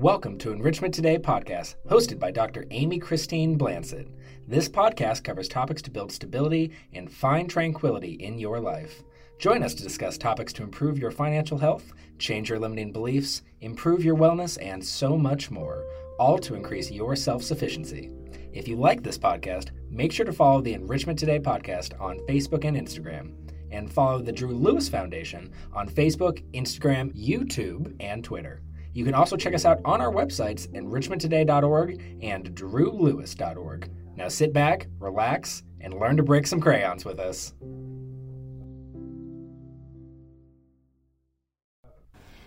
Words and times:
Welcome 0.00 0.38
to 0.38 0.52
Enrichment 0.52 0.94
Today 0.94 1.18
podcast, 1.18 1.74
hosted 1.86 2.18
by 2.18 2.30
Dr. 2.30 2.64
Amy 2.70 2.98
Christine 2.98 3.58
Blansit. 3.58 4.08
This 4.48 4.66
podcast 4.66 5.22
covers 5.22 5.46
topics 5.46 5.82
to 5.82 5.90
build 5.90 6.10
stability 6.10 6.72
and 6.94 7.12
find 7.12 7.50
tranquility 7.50 8.12
in 8.12 8.38
your 8.38 8.60
life. 8.60 9.02
Join 9.38 9.62
us 9.62 9.74
to 9.74 9.82
discuss 9.82 10.16
topics 10.16 10.54
to 10.54 10.62
improve 10.62 10.98
your 10.98 11.10
financial 11.10 11.58
health, 11.58 11.92
change 12.18 12.48
your 12.48 12.58
limiting 12.58 12.92
beliefs, 12.92 13.42
improve 13.60 14.02
your 14.02 14.16
wellness, 14.16 14.56
and 14.62 14.82
so 14.82 15.18
much 15.18 15.50
more, 15.50 15.84
all 16.18 16.38
to 16.38 16.54
increase 16.54 16.90
your 16.90 17.14
self 17.14 17.42
sufficiency. 17.42 18.10
If 18.54 18.68
you 18.68 18.76
like 18.76 19.02
this 19.02 19.18
podcast, 19.18 19.68
make 19.90 20.12
sure 20.12 20.24
to 20.24 20.32
follow 20.32 20.62
the 20.62 20.72
Enrichment 20.72 21.18
Today 21.18 21.40
podcast 21.40 21.92
on 22.00 22.20
Facebook 22.20 22.64
and 22.64 22.74
Instagram, 22.74 23.34
and 23.70 23.92
follow 23.92 24.22
the 24.22 24.32
Drew 24.32 24.54
Lewis 24.54 24.88
Foundation 24.88 25.52
on 25.74 25.90
Facebook, 25.90 26.42
Instagram, 26.54 27.12
YouTube, 27.12 27.94
and 28.00 28.24
Twitter. 28.24 28.62
You 28.92 29.04
can 29.04 29.14
also 29.14 29.36
check 29.36 29.54
us 29.54 29.64
out 29.64 29.80
on 29.84 30.00
our 30.00 30.12
websites, 30.12 30.68
enrichmenttoday.org 30.68 32.18
and 32.22 32.54
drewlewis.org. 32.54 33.90
Now 34.16 34.28
sit 34.28 34.52
back, 34.52 34.88
relax, 34.98 35.62
and 35.80 35.94
learn 35.94 36.16
to 36.16 36.22
break 36.22 36.46
some 36.46 36.60
crayons 36.60 37.04
with 37.04 37.18
us. 37.18 37.54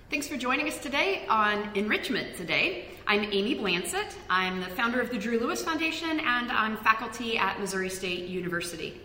Thanks 0.10 0.28
for 0.28 0.38
joining 0.38 0.68
us 0.68 0.78
today 0.78 1.26
on 1.28 1.72
Enrichment 1.74 2.38
Today. 2.38 2.86
I'm 3.08 3.24
Amy 3.24 3.56
Blansit. 3.56 4.16
I'm 4.30 4.60
the 4.60 4.68
founder 4.68 5.02
of 5.02 5.10
the 5.10 5.18
Drew 5.18 5.40
Lewis 5.40 5.64
Foundation 5.64 6.20
and 6.20 6.52
I'm 6.52 6.78
faculty 6.78 7.38
at 7.38 7.60
Missouri 7.60 7.90
State 7.90 8.30
University. 8.30 9.02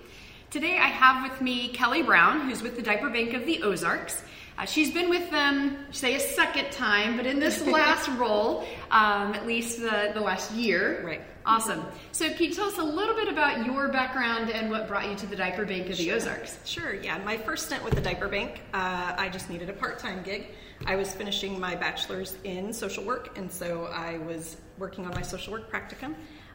Today 0.51 0.79
I 0.79 0.87
have 0.87 1.31
with 1.31 1.43
me 1.43 1.69
Kelly 1.69 2.03
Brown, 2.03 2.49
who's 2.49 2.63
with 2.63 2.75
the 2.75 2.81
Diaper 2.81 3.11
Bank 3.11 3.35
of 3.35 3.45
the 3.45 3.63
Ozarks. 3.63 4.23
Uh, 4.57 4.65
she's 4.65 4.91
been 4.91 5.11
with 5.11 5.31
them, 5.31 5.77
say, 5.91 6.15
a 6.15 6.21
second 6.21 6.73
time, 6.73 7.19
but 7.19 7.27
in 7.27 7.39
this 7.39 7.67
last 7.67 8.09
role, 8.19 8.65
um, 8.91 9.35
at 9.35 9.47
least 9.47 9.79
the, 9.79 10.11
the 10.15 10.21
last 10.21 10.51
year. 10.53 11.05
Right. 11.05 11.21
Awesome. 11.45 11.85
So, 12.13 12.31
can 12.31 12.47
you 12.47 12.55
tell 12.55 12.69
us 12.69 12.79
a 12.79 12.83
little 12.83 13.15
bit 13.15 13.29
about 13.29 13.67
your 13.67 13.89
background 13.89 14.51
and 14.51 14.71
what 14.71 14.89
brought 14.89 15.07
you 15.11 15.17
to 15.17 15.27
the 15.27 15.37
Diaper 15.37 15.67
Bank 15.67 15.91
of 15.91 15.99
the 15.99 16.13
Ozarks? 16.13 16.59
Sure, 16.65 16.95
yeah. 16.95 17.19
My 17.19 17.37
first 17.37 17.67
stint 17.67 17.85
with 17.85 17.95
the 17.95 18.01
Diaper 18.01 18.29
Bank, 18.29 18.63
uh, 18.73 19.17
I 19.19 19.29
just 19.29 19.51
needed 19.51 19.69
a 19.69 19.75
part 19.75 19.99
time 19.99 20.23
gig. 20.23 20.47
I 20.87 20.97
was 20.97 21.13
finishing 21.13 21.61
my 21.61 21.75
bachelor's 21.75 22.37
in 22.45 22.73
social 22.73 23.05
work, 23.05 23.37
and 23.37 23.53
so 23.53 23.85
I 23.93 24.17
was 24.17 24.57
working 24.79 25.05
on 25.05 25.13
my 25.15 25.23
social 25.23 25.53
work 25.53 25.71
practicum. 25.71 26.15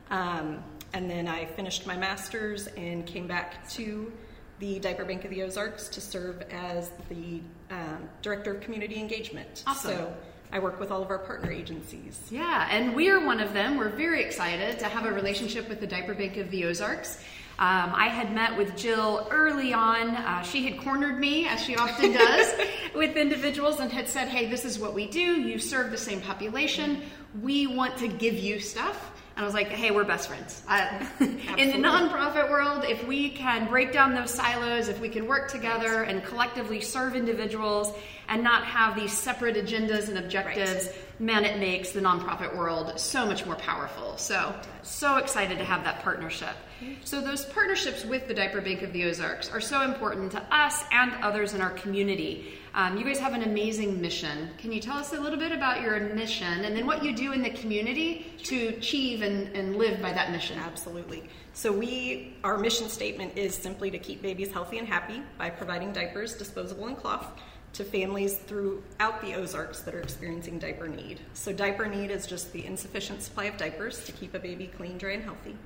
Um, 0.09 0.64
and 0.94 1.09
then 1.09 1.27
I 1.27 1.45
finished 1.45 1.86
my 1.86 1.97
master's 1.97 2.67
and 2.67 3.05
came 3.05 3.27
back 3.27 3.67
to 3.72 4.11
the 4.59 4.80
Diaper 4.80 5.05
Bank 5.05 5.25
of 5.25 5.31
the 5.31 5.44
Ozarks 5.44 5.88
to 5.89 6.02
serve 6.02 6.41
as 6.52 6.91
the 7.09 7.41
um, 7.72 8.08
Director 8.22 8.53
of 8.53 8.61
Community 8.61 8.99
Engagement. 8.99 9.64
Awesome. 9.67 9.91
So 9.91 10.14
I 10.52 10.59
work 10.59 10.80
with 10.80 10.91
all 10.91 11.02
of 11.02 11.09
our 11.09 11.17
partner 11.17 11.52
agencies. 11.52 12.21
Yeah, 12.30 12.67
and 12.69 12.95
we're 12.95 13.25
one 13.25 13.39
of 13.39 13.53
them. 13.53 13.75
We're 13.75 13.89
very 13.89 14.23
excited 14.23 14.77
to 14.80 14.86
have 14.86 15.05
a 15.05 15.11
relationship 15.11 15.67
with 15.67 15.80
the 15.80 15.88
Diaper 15.88 16.14
Bank 16.14 16.38
of 16.38 16.52
the 16.52 16.66
Ozarks. 16.66 17.23
Um, 17.59 17.93
I 17.93 18.07
had 18.07 18.33
met 18.33 18.57
with 18.57 18.75
Jill 18.75 19.27
early 19.29 19.73
on. 19.73 20.09
Uh, 20.09 20.41
she 20.41 20.63
had 20.65 20.79
cornered 20.81 21.19
me, 21.19 21.47
as 21.47 21.63
she 21.63 21.75
often 21.75 22.11
does, 22.11 22.53
with 22.95 23.15
individuals 23.15 23.79
and 23.79 23.91
had 23.91 24.09
said, 24.09 24.27
Hey, 24.27 24.47
this 24.49 24.65
is 24.65 24.79
what 24.79 24.93
we 24.93 25.07
do. 25.07 25.19
You 25.19 25.59
serve 25.59 25.91
the 25.91 25.97
same 25.97 26.19
population. 26.19 27.03
We 27.41 27.67
want 27.67 27.97
to 27.97 28.07
give 28.07 28.33
you 28.33 28.59
stuff. 28.59 29.11
And 29.35 29.43
I 29.43 29.45
was 29.45 29.55
like, 29.55 29.69
hey, 29.69 29.89
we're 29.89 30.03
best 30.03 30.27
friends. 30.27 30.61
Uh, 30.67 31.03
in 31.19 31.71
the 31.71 31.87
nonprofit 31.87 32.51
world, 32.51 32.83
if 32.87 33.07
we 33.07 33.31
can 33.31 33.67
break 33.67 33.91
down 33.91 34.13
those 34.13 34.31
silos, 34.31 34.89
if 34.89 34.99
we 34.99 35.09
can 35.09 35.25
work 35.25 35.49
together 35.49 36.03
and 36.03 36.23
collectively 36.23 36.81
serve 36.81 37.15
individuals 37.15 37.91
and 38.29 38.43
not 38.43 38.63
have 38.63 38.95
these 38.95 39.11
separate 39.11 39.55
agendas 39.55 40.07
and 40.07 40.19
objectives, 40.19 40.85
right. 40.85 40.95
Man, 41.23 41.45
it 41.45 41.59
makes 41.59 41.91
the 41.91 42.02
nonprofit 42.02 42.55
world 42.55 42.99
so 42.99 43.25
much 43.25 43.45
more 43.45 43.55
powerful. 43.55 44.17
So, 44.17 44.53
so 44.81 45.17
excited 45.17 45.57
to 45.57 45.63
have 45.63 45.83
that 45.85 46.02
partnership. 46.02 46.55
So, 47.03 47.21
those 47.21 47.45
partnerships 47.45 48.03
with 48.03 48.27
the 48.27 48.33
Diaper 48.33 48.59
Bank 48.59 48.81
of 48.81 48.91
the 48.91 49.05
Ozarks 49.05 49.49
are 49.49 49.61
so 49.61 49.81
important 49.81 50.33
to 50.33 50.42
us 50.53 50.83
and 50.92 51.14
others 51.23 51.53
in 51.53 51.61
our 51.61 51.70
community. 51.71 52.55
Um, 52.75 52.98
you 52.98 53.05
guys 53.05 53.20
have 53.20 53.33
an 53.33 53.43
amazing 53.43 54.02
mission. 54.02 54.49
Can 54.58 54.71
you 54.71 54.81
tell 54.81 54.98
us 54.98 55.14
a 55.14 55.20
little 55.20 55.37
bit 55.37 55.52
about 55.52 55.81
your 55.81 55.99
mission 55.99 56.65
and 56.65 56.75
then 56.75 56.87
what 56.87 57.03
you 57.03 57.15
do 57.15 57.31
in 57.31 57.42
the 57.42 57.52
community 57.52 58.33
to 58.45 58.67
achieve 58.69 59.21
and, 59.21 59.48
and 59.55 59.75
live 59.77 60.02
by 60.02 60.11
that 60.11 60.31
mission? 60.31 60.58
Absolutely. 60.58 61.23
So 61.53 61.71
we, 61.71 62.36
our 62.43 62.58
mission 62.58 62.89
statement 62.89 63.37
is 63.37 63.53
simply 63.53 63.92
to 63.92 63.99
keep 63.99 64.23
babies 64.23 64.52
healthy 64.52 64.80
and 64.80 64.87
happy 64.87 65.21
by 65.37 65.52
providing 65.52 65.93
diapers, 65.93 66.33
disposable 66.33 66.87
and 66.87 66.98
cloth, 66.98 67.27
to 67.73 67.84
families 67.84 68.38
throughout 68.38 69.22
the 69.22 69.34
Ozarks 69.34 69.82
that 69.82 69.95
are 69.95 70.00
experiencing 70.00 70.60
diaper 70.60 70.88
need. 70.88 71.20
So 71.34 71.52
diaper 71.52 71.88
need 71.88 72.11
is 72.11 72.28
just 72.28 72.54
the 72.54 72.66
insufficient 72.66 73.23
supply 73.23 73.45
of 73.45 73.58
diapers 73.58 74.06
to 74.06 74.11
keep 74.11 74.36
a 74.36 74.39
baby 74.39 74.67
clean, 74.67 74.98
dry, 74.98 75.14
and 75.14 75.23
healthy. 75.23 75.58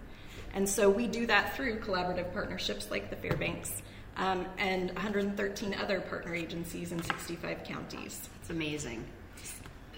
And 0.53 0.68
so 0.68 0.90
we 0.90 1.07
do 1.07 1.25
that 1.28 1.56
through 1.56 1.79
collaborative 1.79 2.34
partnerships 2.34 2.90
like 2.90 3.09
the 3.09 3.18
Fairbanks 3.18 3.81
um, 4.16 4.45
and 4.57 4.91
113 4.91 5.75
other 5.75 6.00
partner 6.01 6.34
agencies 6.34 6.91
in 6.91 7.03
65 7.03 7.63
counties. 7.63 8.29
It's 8.41 8.50
amazing. 8.50 9.06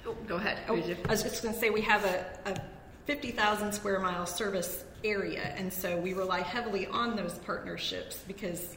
Oh, 0.06 0.16
go 0.28 0.36
ahead. 0.38 0.59
Oh, 0.68 0.76
I 0.76 1.12
was 1.12 1.24
just 1.24 1.44
going 1.44 1.53
to 1.53 1.59
say 1.59 1.70
we 1.70 1.81
have 1.81 2.03
a, 2.06 2.26
a 2.46 2.56
50,000 3.06 3.72
square 3.72 4.00
mile 4.00 4.26
service 4.26 4.84
area, 5.03 5.53
and 5.56 5.72
so 5.72 5.97
we 5.97 6.14
rely 6.14 6.41
heavily 6.41 6.88
on 6.88 7.16
those 7.16 7.38
partnerships 7.40 8.24
because 8.28 8.76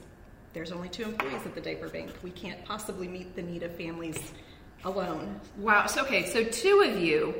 there's 0.52 0.72
only 0.72 0.88
two 0.88 1.04
employees 1.04 1.44
at 1.46 1.54
the 1.54 1.60
diaper 1.60 1.88
bank. 1.88 2.10
We 2.22 2.30
can't 2.30 2.62
possibly 2.64 3.08
meet 3.08 3.34
the 3.34 3.42
need 3.42 3.62
of 3.62 3.74
families 3.74 4.32
alone. 4.84 5.40
Wow. 5.58 5.86
So, 5.86 6.02
okay, 6.02 6.26
so 6.26 6.44
two 6.44 6.84
of 6.86 7.00
you 7.00 7.34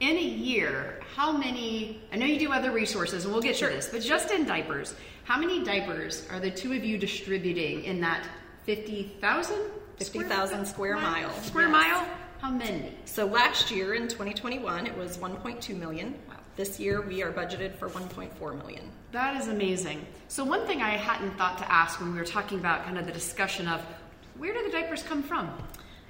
in 0.00 0.16
a 0.16 0.22
year, 0.22 1.00
how 1.14 1.32
many? 1.32 2.02
I 2.12 2.16
know 2.16 2.26
you 2.26 2.38
do 2.38 2.52
other 2.52 2.70
resources, 2.70 3.24
and 3.24 3.32
we'll 3.32 3.42
get 3.42 3.56
sure. 3.56 3.68
to 3.68 3.74
this, 3.74 3.88
but 3.88 4.02
just 4.02 4.30
in 4.30 4.44
diapers, 4.44 4.94
how 5.24 5.38
many 5.38 5.64
diapers 5.64 6.26
are 6.30 6.40
the 6.40 6.50
two 6.50 6.72
of 6.72 6.84
you 6.84 6.98
distributing 6.98 7.84
in 7.84 8.00
that 8.00 8.26
50,000? 8.64 9.56
50,000 9.96 10.66
square, 10.66 10.96
mile. 10.96 11.32
Square 11.42 11.68
yes. 11.68 11.72
mile? 11.72 12.08
How 12.40 12.50
many? 12.50 12.96
So 13.04 13.26
last 13.26 13.70
year 13.70 13.94
in 13.94 14.06
2021, 14.06 14.86
it 14.86 14.96
was 14.96 15.18
1.2 15.18 15.76
million. 15.76 16.14
This 16.58 16.80
year, 16.80 17.00
we 17.02 17.22
are 17.22 17.30
budgeted 17.30 17.76
for 17.76 17.88
1.4 17.88 18.58
million. 18.58 18.90
That 19.12 19.40
is 19.40 19.46
amazing. 19.46 20.04
So, 20.26 20.42
one 20.42 20.66
thing 20.66 20.82
I 20.82 20.96
hadn't 20.96 21.38
thought 21.38 21.56
to 21.58 21.72
ask 21.72 22.00
when 22.00 22.10
we 22.10 22.18
were 22.18 22.24
talking 22.24 22.58
about 22.58 22.84
kind 22.84 22.98
of 22.98 23.06
the 23.06 23.12
discussion 23.12 23.68
of 23.68 23.80
where 24.38 24.52
do 24.52 24.64
the 24.64 24.72
diapers 24.72 25.04
come 25.04 25.22
from? 25.22 25.56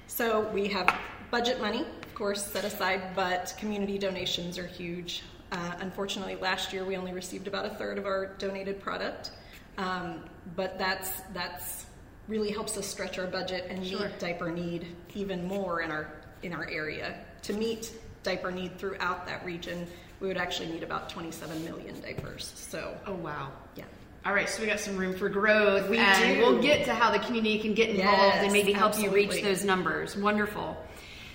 So, 0.07 0.49
we 0.49 0.67
have 0.69 0.91
budget 1.29 1.61
money, 1.61 1.81
of 1.81 2.15
course, 2.15 2.43
set 2.43 2.63
aside, 2.63 3.15
but 3.15 3.53
community 3.59 3.99
donations 3.99 4.57
are 4.57 4.65
huge. 4.65 5.21
Uh, 5.51 5.73
unfortunately, 5.81 6.35
last 6.35 6.73
year 6.73 6.83
we 6.83 6.97
only 6.97 7.13
received 7.13 7.47
about 7.47 7.67
a 7.67 7.75
third 7.75 7.99
of 7.99 8.07
our 8.07 8.33
donated 8.39 8.81
product, 8.81 9.29
um, 9.77 10.23
but 10.55 10.79
that's 10.79 11.21
that's 11.31 11.85
really 12.27 12.49
helps 12.49 12.75
us 12.75 12.87
stretch 12.87 13.19
our 13.19 13.27
budget 13.27 13.67
and 13.69 13.81
meet 13.81 13.91
sure. 13.91 14.09
diaper 14.17 14.49
need 14.49 14.87
even 15.13 15.45
more 15.47 15.81
in 15.81 15.91
our 15.91 16.11
in 16.41 16.53
our 16.53 16.67
area. 16.67 17.19
To 17.43 17.53
meet 17.53 17.93
diaper 18.23 18.51
need 18.51 18.77
throughout 18.79 19.27
that 19.27 19.45
region, 19.45 19.87
we 20.19 20.27
would 20.27 20.37
actually 20.37 20.69
need 20.69 20.83
about 20.83 21.09
27 21.09 21.63
million 21.63 21.99
diapers. 22.01 22.51
So, 22.55 22.97
oh 23.05 23.15
wow, 23.15 23.51
yeah. 23.75 23.85
All 24.25 24.33
right, 24.33 24.49
so 24.49 24.61
we 24.61 24.67
got 24.67 24.79
some 24.79 24.97
room 24.97 25.15
for 25.15 25.29
growth, 25.29 25.89
we 25.89 25.97
and 25.97 26.35
do. 26.35 26.41
we'll 26.41 26.61
get 26.61 26.85
to 26.85 26.93
how 26.93 27.09
the 27.09 27.19
community 27.19 27.59
can 27.59 27.73
get 27.73 27.89
involved 27.89 28.35
yes, 28.35 28.43
and 28.43 28.51
maybe 28.51 28.73
help 28.73 28.89
absolutely. 28.89 29.23
you 29.23 29.29
reach 29.29 29.43
those 29.43 29.63
numbers. 29.63 30.17
Wonderful. 30.17 30.75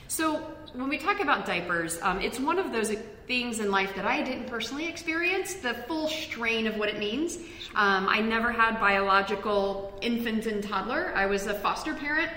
So, 0.09 0.37
when 0.75 0.89
we 0.89 0.99
talk 0.99 1.21
about 1.21 1.47
diapers, 1.47 2.01
um, 2.03 2.21
it's 2.21 2.39
one 2.39 2.59
of 2.59 2.73
those 2.73 2.93
things 3.27 3.61
in 3.61 3.71
life 3.71 3.95
that 3.95 4.05
I 4.05 4.23
didn't 4.23 4.49
personally 4.49 4.87
experience 4.87 5.55
the 5.55 5.73
full 5.73 6.09
strain 6.09 6.67
of 6.67 6.77
what 6.77 6.89
it 6.89 6.99
means. 6.99 7.37
Um, 7.75 8.09
I 8.09 8.21
never 8.21 8.53
had 8.53 8.79
biological 8.81 9.97
infant 10.03 10.47
and 10.47 10.63
toddler. 10.63 11.13
I 11.15 11.27
was 11.27 11.47
a 11.47 11.55
foster 11.55 11.95
parent. 11.95 12.31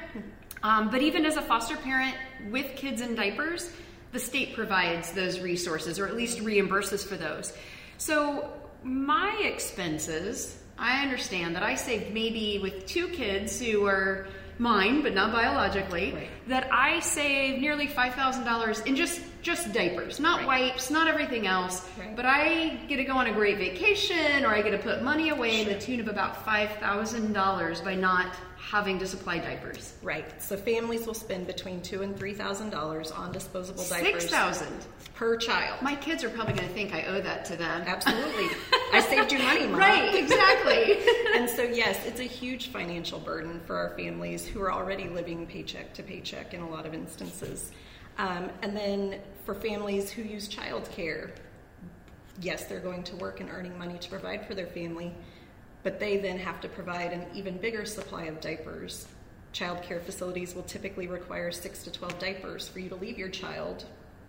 Um, 0.64 0.90
but 0.90 1.02
even 1.02 1.26
as 1.26 1.36
a 1.38 1.42
foster 1.42 1.78
parent 1.78 2.16
with 2.50 2.76
kids 2.76 3.02
in 3.02 3.16
diapers, 3.16 3.72
the 4.12 4.20
state 4.20 4.56
provides 4.56 5.12
those 5.12 5.40
resources 5.40 6.00
or 6.00 6.08
at 6.08 6.16
least 6.16 6.40
reimburses 6.40 7.06
for 7.06 7.16
those. 7.16 7.54
So, 7.98 8.52
my 8.84 9.36
expenses, 9.44 10.58
I 10.78 11.02
understand 11.04 11.56
that 11.56 11.64
I 11.64 11.76
saved 11.76 12.14
maybe 12.14 12.60
with 12.60 12.86
two 12.86 13.08
kids 13.08 13.60
who 13.60 13.86
are 13.86 14.28
mine, 14.60 15.02
but 15.02 15.14
not 15.14 15.32
biologically, 15.32 16.14
right. 16.14 16.30
that 16.48 16.70
I 16.72 17.00
save 17.00 17.60
nearly 17.60 17.88
five 17.88 18.14
thousand 18.16 18.46
dollars 18.46 18.80
in 18.82 18.96
just 18.96 19.22
just 19.42 19.72
diapers, 19.74 20.20
not 20.20 20.40
right. 20.40 20.48
wipes, 20.48 20.90
not 20.90 21.08
everything 21.08 21.48
else. 21.48 21.88
Right. 21.98 22.16
But 22.16 22.26
I 22.26 22.80
get 22.88 22.98
to 22.98 23.04
go 23.04 23.14
on 23.14 23.28
a 23.28 23.34
great 23.34 23.58
vacation, 23.58 24.46
or 24.46 24.50
I 24.50 24.62
get 24.62 24.72
to 24.72 24.78
put 24.78 25.04
money 25.04 25.30
away 25.30 25.64
sure. 25.64 25.72
in 25.72 25.78
the 25.78 25.84
tune 25.84 26.00
of 26.00 26.08
about 26.08 26.46
five 26.46 26.72
thousand 26.78 27.34
dollars 27.34 27.82
by 27.82 27.96
not 27.96 28.36
having 28.70 29.00
to 29.00 29.08
supply 29.08 29.38
diapers. 29.38 29.94
Right. 30.04 30.26
So 30.42 30.58
families 30.58 31.08
will 31.08 31.14
spend 31.14 31.48
between 31.48 31.82
two 31.82 32.02
and 32.02 32.18
three 32.18 32.34
thousand 32.34 32.70
dollars 32.70 33.12
on 33.12 33.32
disposable 33.32 33.86
diapers. 33.86 34.24
Six 34.24 34.26
thousand 34.26 34.86
per 35.16 35.38
child. 35.38 35.82
My 35.82 35.96
kids 35.96 36.24
are 36.24 36.30
probably 36.30 36.54
going 36.54 36.68
to 36.68 36.74
think 36.74 36.94
I 36.94 37.04
owe 37.04 37.22
that 37.22 37.46
to 37.46 37.56
them. 37.56 37.84
Absolutely. 37.88 38.50
I 38.94 39.00
saved 39.00 39.32
you 39.32 39.40
money, 39.40 39.68
Mom. 39.68 39.80
Right. 39.80 40.16
Exactly. 40.16 41.00
and 41.36 41.50
so 41.50 41.64
yes, 41.64 42.06
it's 42.06 42.20
a 42.20 42.26
huge 42.26 42.68
financial 42.68 43.20
burden 43.20 43.62
for 43.66 43.78
our 43.78 43.96
families 43.98 44.46
who 44.46 44.62
are 44.62 44.72
already 44.72 45.08
living 45.08 45.48
paycheck 45.48 45.94
to 45.94 46.04
paycheck 46.04 46.54
in 46.54 46.60
a 46.60 46.70
lot 46.70 46.86
of 46.86 46.94
instances. 46.94 47.72
Um, 48.18 48.50
and 48.64 48.76
then 48.76 49.22
for 49.46 49.56
families 49.56 50.10
who 50.12 50.24
use 50.24 50.50
childcare, 50.50 51.32
yes, 52.42 52.66
they're 52.66 52.82
going 52.82 53.04
to 53.04 53.16
work 53.16 53.40
and 53.40 53.50
earning 53.50 53.78
money 53.78 53.98
to 53.98 54.10
provide 54.10 54.46
for 54.46 54.56
their 54.56 54.68
family, 54.68 55.14
but 55.84 56.00
they 56.00 56.18
then 56.18 56.40
have 56.40 56.62
to 56.62 56.70
provide 56.70 57.14
an 57.14 57.26
even 57.34 57.58
bigger 57.58 57.86
supply 57.86 58.24
of 58.24 58.42
diapers. 58.42 59.08
Childcare 59.54 60.02
facilities 60.02 60.54
will 60.56 60.64
typically 60.64 61.08
require 61.08 61.52
six 61.52 61.84
to 61.84 61.92
12 61.92 62.20
diapers 62.20 62.68
for 62.68 62.80
you 62.80 62.90
to 62.90 62.96
leave 62.96 63.18
your 63.18 63.30
child 63.30 63.86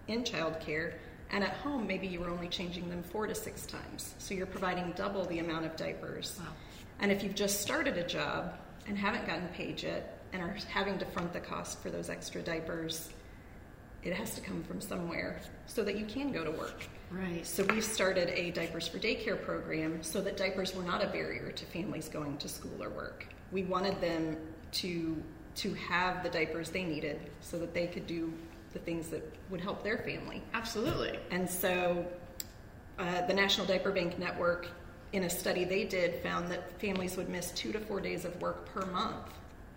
in 0.07 0.25
childcare, 0.25 0.95
and 1.31 1.45
at 1.45 1.51
home, 1.51 1.87
maybe 1.87 2.07
you 2.07 2.21
were 2.21 2.31
only 2.31 2.49
changing 2.49 2.89
them 2.89 3.03
four 3.03 3.27
to 3.27 3.35
six 3.35 3.67
times. 3.67 4.15
So 4.19 4.35
you're 4.35 4.47
providing 4.47 4.93
double 4.97 5.25
the 5.27 5.41
amount 5.41 5.67
of 5.67 5.77
diapers. 5.77 6.39
Wow. 6.41 6.53
And 7.01 7.13
if 7.13 7.23
you've 7.23 7.35
just 7.35 7.61
started 7.61 7.99
a 7.99 8.07
job 8.07 8.55
and 8.87 8.97
haven't 8.97 9.27
gotten 9.27 9.49
paid 9.49 9.83
yet 9.83 10.21
and 10.33 10.43
are 10.43 10.57
having 10.71 10.99
to 10.99 11.05
front 11.05 11.33
the 11.33 11.41
cost 11.41 11.83
for 11.83 11.91
those 11.91 12.09
extra 12.09 12.41
diapers, 12.41 13.11
it 14.03 14.15
has 14.15 14.35
to 14.37 14.41
come 14.41 14.63
from 14.65 14.81
somewhere 14.81 15.41
so 15.67 15.85
that 15.85 15.99
you 15.99 16.07
can 16.07 16.33
go 16.33 16.45
to 16.45 16.51
work. 16.51 16.89
Right. 17.11 17.47
So 17.47 17.65
we've 17.65 17.85
started 17.85 18.29
a 18.31 18.51
diapers 18.51 18.87
for 18.87 18.99
daycare 18.99 19.43
program 19.43 20.03
so 20.03 20.21
that 20.21 20.37
diapers 20.37 20.75
were 20.75 20.83
not 20.83 21.03
a 21.03 21.09
barrier 21.09 21.51
to 21.51 21.65
families 21.67 22.09
going 22.09 22.37
to 22.39 22.49
school 22.49 22.83
or 22.83 22.91
work. 22.91 23.27
We 23.51 23.65
wanted 23.65 24.01
them 24.01 24.37
to 24.73 25.23
to 25.57 25.75
have 25.75 26.23
the 26.23 26.29
diapers 26.29 26.71
they 26.71 26.85
needed 26.85 27.19
so 27.41 27.59
that 27.59 27.75
they 27.75 27.89
could 27.89 28.07
do 28.07 28.33
the 28.73 28.79
things 28.79 29.09
that 29.09 29.23
would 29.51 29.61
help 29.61 29.83
their 29.83 29.99
family. 29.99 30.43
Absolutely. 30.55 31.19
And 31.31 31.49
so 31.49 32.07
uh, 32.99 33.27
the 33.27 33.35
National 33.35 33.67
Diaper 33.67 33.91
Bank 33.91 34.19
Network, 34.19 34.69
in 35.13 35.25
a 35.25 35.31
study 35.31 35.65
they 35.65 35.85
did, 35.85 36.23
found 36.23 36.49
that 36.53 36.79
families 36.81 37.17
would 37.17 37.29
miss 37.29 37.51
two 37.53 37.73
to 37.73 37.81
four 37.81 38.01
days 38.01 38.25
of 38.25 38.41
work 38.41 38.67
per 38.73 38.87
month 38.87 39.33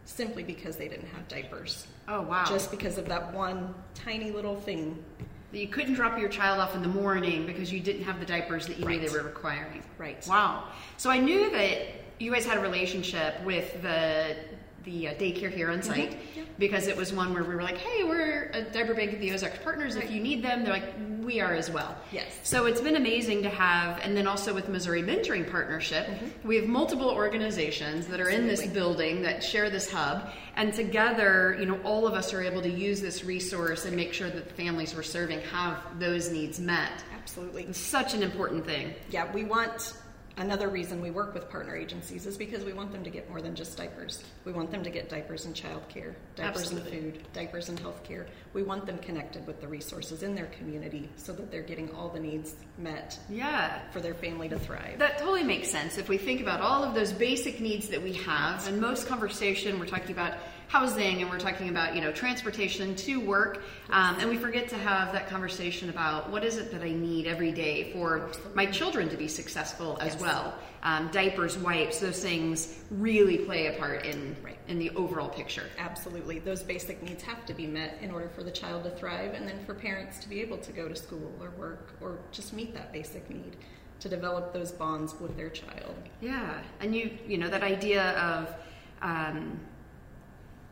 simply 0.06 0.44
because 0.44 0.76
they 0.76 0.88
didn't 0.88 1.08
have 1.08 1.28
diapers. 1.28 1.88
Oh 2.08 2.22
wow. 2.22 2.46
Just 2.48 2.70
because 2.70 2.98
of 2.98 3.08
that 3.08 3.34
one 3.34 3.74
tiny 3.96 4.32
little 4.32 4.60
thing. 4.60 5.04
You 5.52 5.68
couldn't 5.68 5.94
drop 5.96 6.18
your 6.20 6.30
child 6.30 6.60
off 6.60 6.76
in 6.76 6.82
the 6.82 6.88
morning 6.88 7.46
because 7.46 7.72
you 7.72 7.80
didn't 7.80 8.04
have 8.04 8.20
the 8.20 8.26
diapers 8.26 8.68
that 8.68 8.80
you 8.80 8.86
knew 8.86 9.00
they 9.00 9.10
were 9.10 9.24
requiring. 9.24 9.84
Right. 9.98 10.26
Wow. 10.28 10.66
So 10.98 11.10
I 11.10 11.20
knew 11.20 11.52
that 11.52 11.88
you 12.20 12.32
guys 12.32 12.46
had 12.46 12.58
a 12.58 12.62
relationship 12.62 13.44
with 13.44 13.82
the 13.82 14.36
the 14.84 15.10
uh, 15.10 15.14
daycare 15.14 15.52
here 15.52 15.70
on 15.70 15.80
mm-hmm. 15.80 15.94
site 15.94 16.18
Yeah. 16.36 16.44
because 16.58 16.88
it 16.88 16.98
was 16.98 17.14
one 17.14 17.34
where 17.34 17.44
we 17.44 17.56
were 17.56 17.64
like, 17.64 17.78
hey, 17.78 18.04
we're 18.04 18.52
uh, 18.54 18.60
a 18.60 18.62
diaper 18.64 18.94
bank 18.94 19.14
of 19.14 19.20
the 19.20 19.32
Ozarks 19.32 19.60
partners. 19.64 19.96
If 19.96 20.12
you 20.12 20.22
need 20.22 20.44
them, 20.44 20.64
they're 20.64 20.74
like, 20.74 20.94
we 21.22 21.40
are 21.40 21.54
as 21.54 21.70
well. 21.70 21.96
Yes. 22.12 22.40
So 22.44 22.66
it's 22.66 22.82
been 22.82 22.96
amazing 22.96 23.44
to 23.44 23.50
have, 23.50 24.00
and 24.04 24.18
then 24.18 24.28
also 24.28 24.54
with 24.54 24.70
Missouri 24.70 25.04
Mentoring 25.04 25.50
Partnership, 25.50 26.08
mm-hmm. 26.08 26.48
we 26.48 26.56
have 26.58 26.68
multiple 26.68 27.10
organizations 27.10 28.08
that 28.08 28.20
are 28.20 28.30
in 28.30 28.48
this 28.48 28.66
building 28.68 29.22
that 29.22 29.44
share 29.44 29.70
this 29.70 29.92
hub, 29.92 30.30
and 30.56 30.74
together, 30.74 31.56
you 31.60 31.66
know, 31.66 31.80
all 31.84 32.08
of 32.08 32.14
us 32.14 32.34
are 32.34 32.42
able 32.42 32.62
to 32.62 32.70
use 32.70 33.02
this 33.02 33.24
resource 33.24 33.86
and 33.86 33.96
make 33.96 34.14
sure 34.14 34.30
that 34.30 34.48
the 34.48 34.54
families 34.54 34.96
we're 34.96 35.04
serving 35.04 35.40
have 35.42 35.78
those 36.00 36.32
needs 36.32 36.60
met. 36.60 37.04
Absolutely. 37.14 37.64
It's 37.64 37.80
such 37.80 38.14
an 38.14 38.24
important 38.24 38.66
thing. 38.66 38.94
Yeah, 39.10 39.32
we 39.32 39.44
want 39.44 39.94
another 40.42 40.70
reason 40.70 41.02
we 41.02 41.12
work 41.12 41.34
with 41.34 41.50
partner 41.50 41.76
agencies 41.76 42.26
is 42.26 42.38
because 42.38 42.64
we 42.64 42.74
want 42.74 42.92
them 42.92 43.04
to 43.04 43.10
get 43.10 43.30
more 43.30 43.42
than 43.42 43.56
just 43.56 43.78
diapers. 43.78 44.24
We 44.46 44.52
want 44.52 44.72
them 44.72 44.84
to 44.84 44.90
get 44.90 45.08
diapers 45.10 45.46
and 45.46 45.56
childcare, 45.56 46.14
diapers 46.36 46.62
Absolutely. 46.64 46.98
and 46.98 47.14
food, 47.14 47.24
diapers 47.34 47.70
and 47.70 47.80
healthcare. 47.80 48.26
We 48.54 48.64
want 48.64 48.86
them 48.86 48.98
connected 49.00 49.46
with 49.48 49.62
the 49.62 49.68
resources 49.68 50.24
in 50.24 50.34
their 50.36 50.48
community 50.48 51.10
so 51.16 51.32
that 51.34 51.52
they're 51.52 51.62
getting 51.62 51.94
all 51.96 52.10
the 52.10 52.20
needs 52.20 52.56
met 52.78 53.18
Yeah. 53.30 53.80
for 53.92 54.00
their 54.00 54.16
family 54.16 54.50
to 54.50 54.60
thrive. 54.60 54.98
That 55.00 55.20
totally 55.20 55.44
makes 55.44 55.70
sense. 55.70 55.98
If 55.98 56.10
we 56.10 56.18
think 56.18 56.42
about 56.42 56.60
all 56.62 56.84
of 56.84 56.94
those 56.96 57.14
basic 57.14 57.60
needs 57.60 57.88
that 57.90 58.02
we 58.02 58.14
have, 58.14 58.68
and 58.68 58.82
most 58.82 59.08
conversation, 59.08 59.80
we're 59.80 59.86
talking 59.86 60.12
about 60.12 60.34
housing 60.76 61.22
and 61.22 61.30
we're 61.30 61.38
talking 61.38 61.68
about, 61.68 61.94
you 61.96 62.00
know, 62.02 62.14
transportation 62.14 62.96
to 62.96 63.20
work, 63.20 63.62
um, 63.90 64.16
and 64.22 64.30
we 64.30 64.38
forget 64.38 64.70
to 64.70 64.78
have 64.78 65.12
that 65.12 65.28
conversation 65.28 65.90
about 65.90 66.30
what 66.30 66.46
is 66.46 66.56
it 66.56 66.72
that 66.72 66.82
I 66.82 66.92
need 66.92 67.28
every 67.28 67.52
day 67.52 67.92
for 67.92 68.32
my 68.54 68.66
children 68.68 69.10
to 69.10 69.18
be 69.18 69.28
successful 69.28 69.98
as 70.00 70.14
Yes. 70.14 70.22
well. 70.22 70.54
Um, 70.84 71.10
diapers, 71.12 71.58
wipes, 71.58 72.00
those 72.00 72.24
things 72.24 72.80
really 72.90 73.40
play 73.40 73.68
a 73.68 73.78
part 73.78 74.06
in 74.06 74.34
Right. 74.42 74.58
in 74.70 74.80
the 74.80 74.92
overall 74.92 75.28
picture. 75.28 75.66
Absolutely. 75.78 76.40
Those 76.40 76.64
basic 76.64 77.04
needs 77.04 77.22
have 77.24 77.46
to 77.48 77.54
be 77.54 77.68
met 77.68 77.98
in 78.02 78.10
order 78.10 78.30
for 78.30 78.42
the 78.44 78.52
child 78.52 78.86
to 78.86 78.92
thrive 78.92 79.34
and 79.34 79.46
then 79.46 79.60
for 79.66 79.74
parents 79.74 80.20
to 80.20 80.30
be 80.30 80.40
able 80.40 80.58
to 80.60 80.72
go 80.72 80.88
to 80.88 80.96
school 80.96 81.34
or 81.42 81.50
work 81.52 81.98
or 82.00 82.20
just 82.32 82.54
meet 82.54 82.74
that 82.74 82.94
basic 82.94 83.30
need 83.30 83.58
to 84.00 84.08
develop 84.08 84.54
those 84.54 84.72
bonds 84.72 85.14
with 85.20 85.36
their 85.36 85.50
child. 85.50 85.96
Yeah, 86.22 86.62
and 86.80 86.96
you 86.96 87.12
you 87.28 87.38
know 87.38 87.50
that 87.50 87.62
idea 87.62 88.12
of 88.18 88.56
um, 89.02 89.60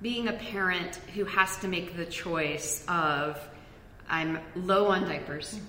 being 0.01 0.27
a 0.27 0.33
parent 0.33 0.95
who 1.15 1.25
has 1.25 1.57
to 1.57 1.67
make 1.67 1.95
the 1.97 2.05
choice 2.05 2.83
of 2.87 3.39
I'm 4.09 4.39
low 4.55 4.87
on 4.87 5.03
diapers. 5.03 5.59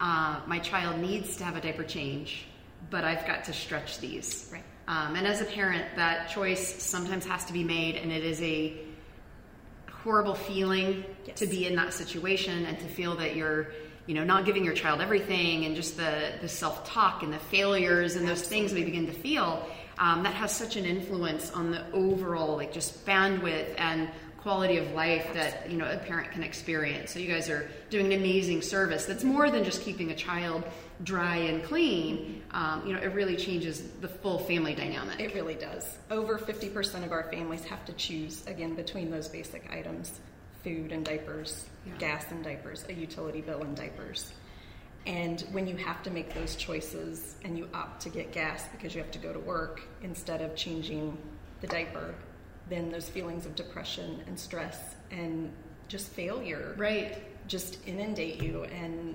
Uh, 0.00 0.40
my 0.46 0.58
child 0.58 1.00
needs 1.00 1.36
to 1.36 1.44
have 1.44 1.56
a 1.56 1.60
diaper 1.60 1.84
change, 1.84 2.46
but 2.90 3.04
I've 3.04 3.26
got 3.26 3.44
to 3.44 3.52
stretch 3.52 4.00
these. 4.00 4.50
Right. 4.52 4.62
Um, 4.86 5.16
and 5.16 5.26
as 5.26 5.40
a 5.40 5.44
parent, 5.46 5.84
that 5.96 6.28
choice 6.28 6.82
sometimes 6.82 7.24
has 7.24 7.44
to 7.46 7.52
be 7.54 7.64
made, 7.64 7.96
and 7.96 8.12
it 8.12 8.22
is 8.24 8.42
a 8.42 8.74
horrible 9.90 10.34
feeling 10.34 11.04
Yes. 11.26 11.38
to 11.38 11.46
be 11.46 11.66
in 11.66 11.76
that 11.76 11.94
situation 11.94 12.66
and 12.66 12.78
to 12.78 12.84
feel 12.84 13.16
that 13.16 13.34
you're 13.34 13.68
you 14.06 14.14
know 14.14 14.24
not 14.24 14.44
giving 14.44 14.62
your 14.62 14.74
child 14.74 15.00
everything 15.00 15.64
and 15.64 15.74
just 15.74 15.96
the 15.96 16.32
the 16.42 16.48
self-talk 16.48 17.22
and 17.22 17.32
the 17.32 17.38
failures 17.38 18.16
and 18.16 18.28
those 18.28 18.42
things 18.42 18.74
we 18.74 18.84
begin 18.84 19.06
to 19.06 19.12
feel 19.14 19.66
um, 19.98 20.22
that 20.22 20.34
has 20.34 20.50
such 20.52 20.76
an 20.76 20.84
influence 20.84 21.50
on 21.52 21.70
the 21.70 21.84
overall 21.92 22.56
like 22.56 22.72
just 22.72 23.04
bandwidth 23.06 23.74
and 23.78 24.08
quality 24.38 24.76
of 24.76 24.90
life 24.92 25.26
that 25.32 25.70
you 25.70 25.76
know 25.78 25.90
a 25.90 25.96
parent 25.96 26.30
can 26.30 26.42
experience 26.42 27.10
so 27.12 27.18
you 27.18 27.26
guys 27.32 27.48
are 27.48 27.66
doing 27.88 28.12
an 28.12 28.20
amazing 28.20 28.60
service 28.60 29.06
that's 29.06 29.24
more 29.24 29.50
than 29.50 29.64
just 29.64 29.80
keeping 29.82 30.10
a 30.10 30.14
child 30.14 30.62
dry 31.02 31.36
and 31.36 31.64
clean 31.64 32.42
um, 32.50 32.82
you 32.86 32.92
know 32.92 33.00
it 33.00 33.14
really 33.14 33.36
changes 33.36 33.82
the 34.02 34.08
full 34.08 34.38
family 34.40 34.74
dynamic 34.74 35.18
It 35.18 35.34
really 35.34 35.54
does. 35.54 35.96
Over 36.10 36.38
50% 36.38 37.04
of 37.04 37.10
our 37.12 37.24
families 37.32 37.64
have 37.64 37.84
to 37.86 37.92
choose, 37.94 38.46
again, 38.46 38.74
between 38.74 39.10
those 39.10 39.28
basic 39.28 39.70
items 39.72 40.20
food 40.62 40.92
and 40.92 41.04
diapers, 41.04 41.66
Yeah. 41.86 41.92
gas 41.98 42.24
and 42.30 42.42
diapers, 42.44 42.84
a 42.88 42.92
utility 42.94 43.40
bill 43.42 43.62
and 43.62 43.76
diapers. 43.76 44.32
And 45.06 45.42
when 45.52 45.66
you 45.66 45.76
have 45.76 46.02
to 46.04 46.10
make 46.10 46.32
those 46.34 46.56
choices 46.56 47.34
and 47.44 47.58
you 47.58 47.68
opt 47.74 48.00
to 48.02 48.08
get 48.08 48.32
gas 48.32 48.66
because 48.72 48.94
you 48.94 49.02
have 49.02 49.10
to 49.12 49.18
go 49.18 49.32
to 49.32 49.38
work 49.38 49.82
instead 50.02 50.40
of 50.40 50.56
changing 50.56 51.16
the 51.60 51.66
diaper, 51.66 52.14
then 52.70 52.90
those 52.90 53.08
feelings 53.08 53.44
of 53.44 53.54
depression 53.54 54.22
and 54.26 54.38
stress 54.38 54.94
and 55.10 55.52
just 55.88 56.08
failure 56.08 56.74
right 56.78 57.18
just 57.46 57.86
inundate 57.86 58.42
you 58.42 58.64
and 58.64 59.14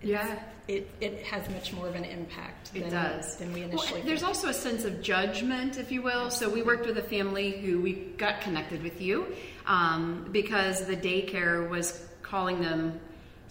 Yeah. 0.00 0.38
it, 0.68 0.88
it 1.00 1.24
has 1.24 1.50
much 1.50 1.72
more 1.72 1.88
of 1.88 1.96
an 1.96 2.04
impact 2.04 2.70
It 2.72 2.82
than, 2.82 2.90
does. 2.90 3.36
than 3.36 3.52
we 3.52 3.62
initially 3.62 3.76
Well, 3.76 3.84
initially 3.96 4.02
there's 4.02 4.22
also 4.22 4.48
a 4.48 4.54
sense 4.54 4.84
of 4.84 5.02
judgment, 5.02 5.78
if 5.78 5.90
you 5.90 6.00
will. 6.02 6.30
So 6.30 6.48
we 6.48 6.62
worked 6.62 6.86
with 6.86 6.96
a 6.98 7.02
family 7.02 7.50
who 7.60 7.80
we 7.80 7.94
got 8.16 8.40
connected 8.40 8.82
with 8.84 9.00
you 9.00 9.34
um, 9.66 10.28
because 10.30 10.86
the 10.86 10.96
daycare 10.96 11.68
was 11.68 12.06
calling 12.22 12.60
them, 12.60 13.00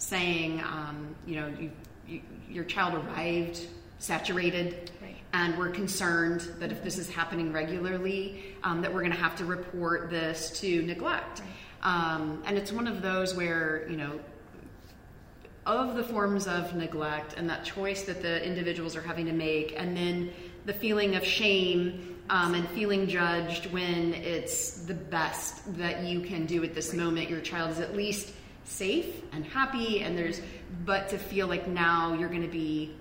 saying, 0.04 0.60
um, 0.60 1.14
you 1.26 1.36
know, 1.36 1.48
you, 1.58 1.70
you, 2.06 2.20
your 2.48 2.64
child 2.64 2.94
arrived 2.94 3.66
saturated. 3.98 4.90
Right. 5.02 5.16
And 5.32 5.58
we're 5.58 5.70
concerned 5.70 6.42
that 6.60 6.70
if 6.70 6.82
this 6.84 6.98
is 6.98 7.08
happening 7.08 7.52
regularly, 7.52 8.54
um, 8.62 8.82
that 8.82 8.92
we're 8.92 9.00
going 9.00 9.12
to 9.12 9.18
have 9.18 9.36
to 9.36 9.44
report 9.44 10.10
this 10.10 10.60
to 10.60 10.82
neglect. 10.82 11.42
Um, 11.82 12.42
and 12.46 12.56
it's 12.56 12.72
one 12.72 12.86
of 12.86 13.02
those 13.02 13.34
where, 13.34 13.86
you 13.88 13.96
know, 13.96 14.20
of 15.66 15.96
the 15.96 16.04
forms 16.04 16.46
of 16.46 16.74
neglect 16.74 17.34
and 17.38 17.48
that 17.48 17.64
choice 17.64 18.02
that 18.04 18.20
the 18.20 18.44
individuals 18.46 18.94
are 18.96 19.00
having 19.00 19.26
to 19.26 19.32
make, 19.32 19.74
and 19.78 19.96
then 19.96 20.30
the 20.66 20.74
feeling 20.74 21.16
of 21.16 21.24
shame 21.24 22.20
um, 22.28 22.54
and 22.54 22.68
feeling 22.70 23.06
judged 23.06 23.72
when 23.72 24.14
it's 24.14 24.82
the 24.84 24.94
best 24.94 25.76
that 25.78 26.02
you 26.02 26.20
can 26.20 26.44
do 26.44 26.62
at 26.64 26.74
this 26.74 26.92
moment. 26.92 27.30
Your 27.30 27.40
child 27.40 27.70
is 27.70 27.80
at 27.80 27.96
least 27.96 28.32
safe 28.64 29.22
and 29.32 29.44
happy, 29.44 30.00
and 30.00 30.16
there's, 30.16 30.40
but 30.84 31.08
to 31.10 31.18
feel 31.18 31.46
like 31.46 31.68
now 31.68 32.14
you're 32.14 32.28
going 32.28 32.42
to 32.42 32.48
be. 32.48 32.96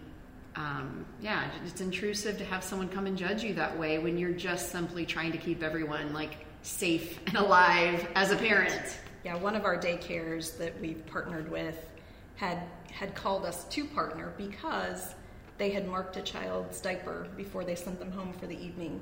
Um, 0.55 1.08
yeah, 1.20 1.50
it's 1.65 1.82
intrusive 1.82 2.38
to 2.38 2.46
have 2.46 2.63
someone 2.63 2.88
come 2.88 3.08
and 3.08 3.17
judge 3.17 3.43
you 3.43 3.55
that 3.55 3.79
way 3.79 3.98
when 3.98 4.20
you're 4.20 4.34
just 4.34 4.72
simply 4.72 5.03
trying 5.03 5.32
to 5.32 5.39
keep 5.39 5.63
everyone 5.63 6.13
like 6.13 6.46
safe 6.62 7.20
and 7.25 7.38
alive 7.38 8.08
as 8.13 8.32
a 8.32 8.36
parent. 8.36 9.00
Yeah, 9.25 9.36
one 9.36 9.55
of 9.55 9.65
our 9.65 9.75
daycares 9.75 10.55
that 10.60 10.79
we've 10.79 11.03
partnered 11.08 11.50
with 11.50 11.89
had 12.36 12.60
had 12.91 13.15
called 13.15 13.46
us 13.46 13.63
to 13.65 13.86
partner 13.86 14.34
because 14.38 15.15
they 15.58 15.72
had 15.72 15.88
marked 15.88 16.17
a 16.17 16.22
child's 16.22 16.79
diaper 16.82 17.27
before 17.36 17.63
they 17.63 17.75
sent 17.75 18.00
them 18.00 18.12
home 18.12 18.34
for 18.34 18.46
the 18.46 18.60
evening. 18.63 19.01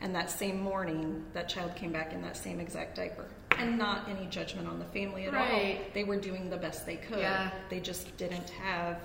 And 0.00 0.14
that 0.14 0.30
same 0.30 0.60
morning, 0.60 1.24
that 1.32 1.48
child 1.48 1.74
came 1.76 1.92
back 1.92 2.12
in 2.12 2.22
that 2.22 2.36
same 2.36 2.60
exact 2.60 2.96
diaper. 2.96 3.26
And 3.60 3.78
not 3.78 4.08
any 4.08 4.26
judgment 4.26 4.68
on 4.68 4.78
the 4.78 4.84
family 4.86 5.26
at 5.26 5.34
all. 5.34 5.46
They 5.94 6.04
were 6.04 6.16
doing 6.16 6.50
the 6.50 6.56
best 6.56 6.86
they 6.86 6.96
could. 6.96 7.18
Yeah. 7.18 7.50
They 7.70 7.80
just 7.80 8.16
didn't 8.16 8.50
have 8.50 8.98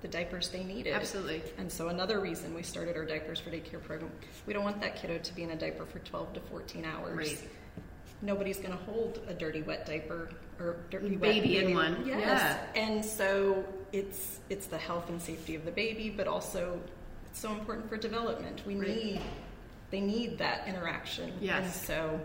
the 0.00 0.08
diapers 0.08 0.48
they 0.48 0.62
needed. 0.62 0.92
Absolutely. 0.94 1.42
And 1.58 1.70
so 1.70 1.88
another 1.88 2.20
reason 2.20 2.54
we 2.54 2.62
started 2.62 2.96
our 2.96 3.04
diapers 3.04 3.40
for 3.40 3.50
daycare 3.50 3.82
program, 3.82 4.12
we 4.46 4.52
don't 4.52 4.62
want 4.64 4.80
that 4.80 4.94
kiddo 4.96 5.18
to 5.18 5.34
be 5.34 5.42
in 5.42 5.50
a 5.50 5.56
diaper 5.56 5.84
for 5.86 5.98
12 6.00 6.34
to 6.34 6.40
14 6.40 6.84
hours. 6.84 7.16
Right. 7.16 7.48
nobody's 8.22 8.58
going 8.58 8.72
to 8.72 8.84
hold 8.84 9.20
a 9.28 9.34
dirty 9.34 9.62
wet 9.62 9.86
diaper 9.86 10.28
or 10.58 10.76
dirty 10.90 11.16
wet 11.16 11.20
Baby 11.34 11.58
in 11.58 11.74
one. 11.74 12.04
Yes. 12.06 12.58
And 12.74 13.04
so 13.04 13.64
it's 13.92 14.40
it's 14.50 14.66
the 14.66 14.78
health 14.78 15.08
and 15.08 15.20
safety 15.22 15.54
of 15.54 15.64
the 15.64 15.70
baby, 15.70 16.10
but 16.10 16.26
also 16.26 16.80
it's 17.30 17.40
so 17.40 17.50
important 17.52 17.88
for 17.88 17.96
development. 17.96 18.62
We 18.66 18.74
Right. 18.76 18.88
need 18.88 19.20
they 19.90 20.00
need 20.00 20.38
that 20.38 20.66
interaction. 20.68 21.32
Yes. 21.40 21.64
And 21.64 21.72
so 21.72 22.20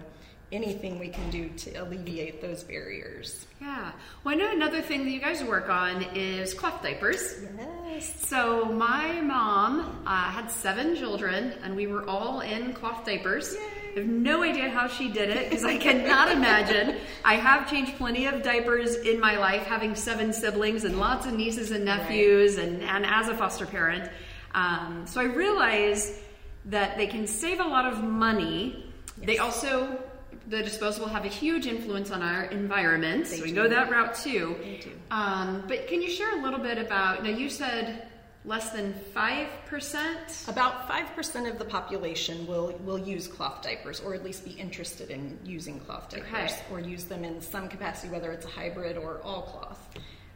anything 0.54 1.00
we 1.00 1.10
can 1.10 1.30
do 1.30 1.50
to 1.50 1.72
alleviate 1.76 2.42
those 2.42 2.64
barriers. 2.64 3.46
Yeah. 3.60 3.92
Well, 4.24 4.36
I 4.36 4.38
know 4.38 4.52
another 4.52 4.82
thing 4.82 5.04
that 5.06 5.12
you 5.12 5.20
guys 5.20 5.44
work 5.44 5.70
on 5.70 6.04
is 6.16 6.54
cloth 6.54 6.82
diapers. 6.84 7.42
Yes. 7.58 8.26
So 8.26 8.66
my 8.66 9.22
mom 9.22 10.04
uh, 10.06 10.32
had 10.32 10.50
seven 10.50 10.96
children, 10.96 11.54
and 11.64 11.76
we 11.76 11.88
were 11.88 12.08
all 12.08 12.42
in 12.42 12.74
cloth 12.74 13.06
diapers. 13.06 13.56
I 13.96 14.00
have 14.00 14.08
no 14.08 14.44
idea 14.44 14.70
how 14.70 14.88
she 14.88 15.10
did 15.10 15.30
it 15.30 15.50
because 15.50 15.64
I 15.64 15.78
cannot 15.78 16.32
imagine. 16.32 16.98
I 17.26 17.36
have 17.36 17.70
changed 17.70 17.96
plenty 17.98 18.26
of 18.26 18.42
diapers 18.42 18.96
in 18.96 19.20
my 19.20 19.38
life, 19.38 19.64
having 19.64 19.96
seven 19.96 20.34
siblings 20.34 20.84
and 20.84 21.00
lots 21.00 21.26
of 21.26 21.34
nieces 21.34 21.72
and 21.72 21.86
nephews, 21.86 22.58
and, 22.58 22.82
and 22.82 23.06
as 23.06 23.28
a 23.28 23.36
foster 23.36 23.66
parent. 23.66 24.10
Um, 24.56 25.06
so 25.08 25.22
I 25.22 25.26
realize 25.26 26.20
that 26.66 26.98
they 26.98 27.08
can 27.08 27.28
save 27.28 27.60
a 27.60 27.68
lot 27.68 27.86
of 27.86 28.04
money. 28.04 28.92
They 29.18 29.38
also, 29.38 30.03
the 30.48 30.62
disposable 30.64 31.08
have 31.08 31.26
a 31.26 31.30
huge 31.30 31.68
influence 31.68 32.12
on 32.12 32.22
our 32.22 32.44
environment. 32.46 33.26
They 33.26 33.38
so 33.38 33.44
we 33.44 33.50
do. 33.50 33.56
go 33.56 33.68
that 33.70 33.90
route 33.90 34.16
too. 34.16 34.56
They 34.60 34.78
do. 34.84 34.92
Um, 35.12 35.64
but 35.68 35.88
can 35.88 36.02
you 36.02 36.10
share 36.10 36.38
a 36.38 36.42
little 36.42 36.60
bit 36.60 36.78
about? 36.78 37.24
Now 37.24 37.30
you 37.30 37.50
said 37.50 38.08
less 38.46 38.72
than 38.72 38.94
five 39.14 39.48
percent. 39.68 40.44
About 40.50 40.90
5% 40.90 41.50
of 41.50 41.58
the 41.58 41.66
population 41.66 42.46
will, 42.46 42.74
will 42.84 43.00
use 43.00 43.26
cloth 43.28 43.62
diapers, 43.62 44.02
or 44.02 44.14
at 44.14 44.24
least 44.24 44.44
be 44.44 44.52
interested 44.52 45.10
in 45.10 45.40
using 45.46 45.80
cloth 45.80 46.10
diapers, 46.10 46.52
Okay. 46.52 46.62
or 46.72 46.80
use 46.82 47.06
them 47.06 47.24
in 47.24 47.40
some 47.42 47.70
capacity, 47.70 48.12
whether 48.12 48.32
it's 48.34 48.46
a 48.46 48.50
hybrid 48.50 48.98
or 48.98 49.22
all 49.24 49.44
cloth. 49.44 49.88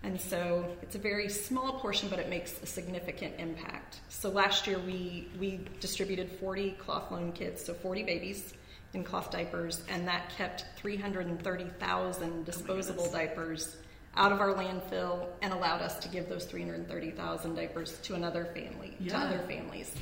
And 0.04 0.20
so 0.22 0.66
it's 0.82 0.96
a 0.96 1.00
very 1.00 1.28
small 1.28 1.80
portion, 1.80 2.08
but 2.08 2.18
it 2.20 2.30
makes 2.30 2.62
a 2.64 2.66
significant 2.66 3.34
impact. 3.40 4.00
So 4.10 4.30
last 4.30 4.68
year 4.68 4.80
we, 4.80 5.28
we 5.40 5.60
distributed 5.82 6.32
40 6.32 6.72
cloth 6.72 7.12
loan 7.12 7.34
kits, 7.34 7.66
so 7.66 7.74
40 7.74 8.04
babies 8.04 8.54
in 8.94 9.04
cloth 9.04 9.32
diapers, 9.32 9.84
and 9.90 10.08
that 10.08 10.30
kept 10.38 10.66
330,000 10.78 12.46
disposable 12.46 13.12
diapers 13.12 13.78
out 14.16 14.32
of 14.32 14.42
our 14.42 14.54
landfill 14.54 15.28
and 15.42 15.54
allowed 15.54 15.82
us 15.82 16.00
to 16.00 16.10
give 16.10 16.28
those 16.28 16.46
330,000 16.46 17.56
diapers 17.56 18.00
to 18.00 18.16
another 18.16 18.46
family, 18.46 18.98
to 19.08 19.18
other 19.18 19.40
families. 19.48 19.94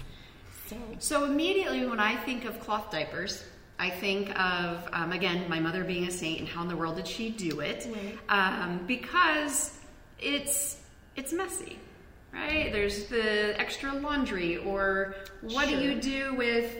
So 0.68 0.78
So 1.00 1.26
immediately 1.26 1.86
when 1.86 2.00
I 2.00 2.16
think 2.16 2.46
of 2.46 2.60
cloth 2.60 2.90
diapers, 2.92 3.44
I 3.78 3.90
think 3.90 4.30
of 4.40 4.88
um, 4.94 5.12
again 5.12 5.50
my 5.50 5.60
mother 5.60 5.84
being 5.84 6.08
a 6.08 6.12
saint 6.12 6.40
and 6.40 6.48
how 6.48 6.62
in 6.62 6.70
the 6.70 6.78
world 6.78 6.96
did 6.96 7.08
she 7.08 7.30
do 7.30 7.60
it? 7.60 7.88
Right. 7.92 8.18
Um, 8.30 8.86
because 8.88 9.78
it's 10.20 10.82
it's 11.16 11.34
messy, 11.34 11.78
right? 12.34 12.72
There's 12.72 13.08
the 13.08 13.60
extra 13.60 13.94
laundry, 13.94 14.58
or 14.58 15.16
what 15.42 15.68
do 15.68 15.78
you 15.78 16.00
do 16.00 16.36
with? 16.36 16.74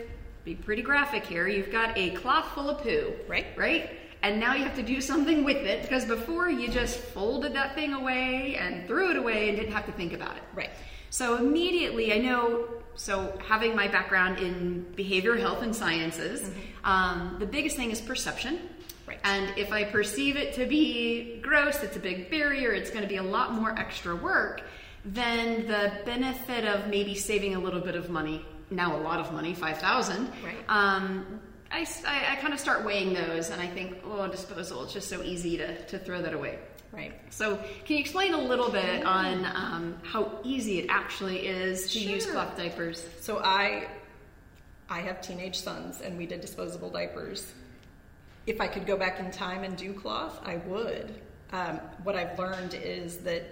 Be 0.46 0.54
pretty 0.54 0.82
graphic 0.82 1.26
here. 1.26 1.48
You've 1.48 1.72
got 1.72 1.98
a 1.98 2.10
cloth 2.10 2.46
full 2.54 2.70
of 2.70 2.80
poo, 2.80 3.14
Right. 3.26 3.46
Right. 3.56 3.90
And 4.22 4.38
now 4.38 4.54
you 4.54 4.62
have 4.62 4.76
to 4.76 4.82
do 4.82 5.00
something 5.00 5.42
with 5.42 5.56
it 5.56 5.82
because 5.82 6.04
before 6.04 6.48
you 6.48 6.68
just 6.68 6.98
folded 6.98 7.52
that 7.54 7.74
thing 7.74 7.94
away 7.94 8.54
and 8.54 8.86
threw 8.86 9.10
it 9.10 9.16
away 9.16 9.48
and 9.48 9.58
didn't 9.58 9.72
have 9.72 9.86
to 9.86 9.92
think 9.92 10.12
about 10.12 10.36
it. 10.36 10.44
Right. 10.54 10.70
So 11.10 11.36
immediately, 11.36 12.12
I 12.12 12.18
know. 12.18 12.68
So 12.94 13.36
having 13.48 13.74
my 13.74 13.88
background 13.88 14.38
in 14.38 14.86
behavioral 14.96 15.40
health 15.40 15.62
and 15.62 15.74
sciences, 15.74 16.48
um, 16.84 17.36
the 17.40 17.46
biggest 17.46 17.76
thing 17.76 17.90
is 17.90 18.00
perception. 18.00 18.60
Right. 19.04 19.18
And 19.24 19.52
if 19.58 19.72
I 19.72 19.82
perceive 19.82 20.36
it 20.36 20.54
to 20.54 20.64
be 20.64 21.40
gross, 21.42 21.82
it's 21.82 21.96
a 21.96 22.00
big 22.00 22.30
barrier. 22.30 22.70
It's 22.70 22.90
going 22.90 23.02
to 23.02 23.08
be 23.08 23.16
a 23.16 23.22
lot 23.36 23.52
more 23.52 23.76
extra 23.76 24.14
work. 24.14 24.62
Then 25.04 25.66
the 25.66 25.90
benefit 26.04 26.64
of 26.64 26.86
maybe 26.86 27.16
saving 27.16 27.56
a 27.56 27.58
little 27.58 27.80
bit 27.80 27.96
of 27.96 28.10
money, 28.10 28.44
now 28.70 28.96
a 28.96 29.00
lot 29.00 29.20
of 29.20 29.32
money, 29.32 29.54
five 29.54 29.78
thousand. 29.78 30.30
Right. 30.44 30.56
Um, 30.68 31.40
I, 31.70 31.86
I- 32.06 32.32
I 32.32 32.36
kind 32.36 32.52
of 32.54 32.60
start 32.60 32.84
weighing 32.84 33.12
those, 33.14 33.50
and 33.50 33.60
I 33.60 33.66
think, 33.66 33.98
oh, 34.04 34.26
disposal. 34.28 34.84
It's 34.84 34.92
just 34.92 35.08
so 35.08 35.22
easy 35.22 35.56
to 35.58 35.84
to 35.86 35.98
throw 35.98 36.22
that 36.22 36.32
away. 36.34 36.58
right. 36.92 37.12
So, 37.30 37.56
can 37.84 37.96
you 37.96 37.98
explain 37.98 38.34
a 38.34 38.40
little 38.40 38.70
bit 38.70 39.04
on 39.04 39.44
um, 39.44 39.96
how 40.02 40.38
easy 40.44 40.78
it 40.78 40.86
actually 40.88 41.46
is 41.46 41.92
to 41.92 41.98
use 42.00 42.26
cloth 42.26 42.56
diapers? 42.56 43.04
So 43.20 43.38
I 43.42 43.88
I 44.88 45.00
have 45.00 45.20
teenage 45.20 45.58
sons 45.58 46.00
and 46.00 46.16
we 46.16 46.26
did 46.26 46.40
disposable 46.40 46.90
diapers. 46.90 47.52
If 48.46 48.60
I 48.60 48.68
could 48.68 48.86
go 48.86 48.96
back 48.96 49.18
in 49.18 49.32
time 49.32 49.64
and 49.64 49.76
do 49.76 49.92
cloth, 49.92 50.38
I 50.44 50.56
would. 50.68 51.12
Um, 51.52 51.80
what 52.04 52.14
I've 52.14 52.38
learned 52.38 52.74
is 52.74 53.18
that 53.18 53.42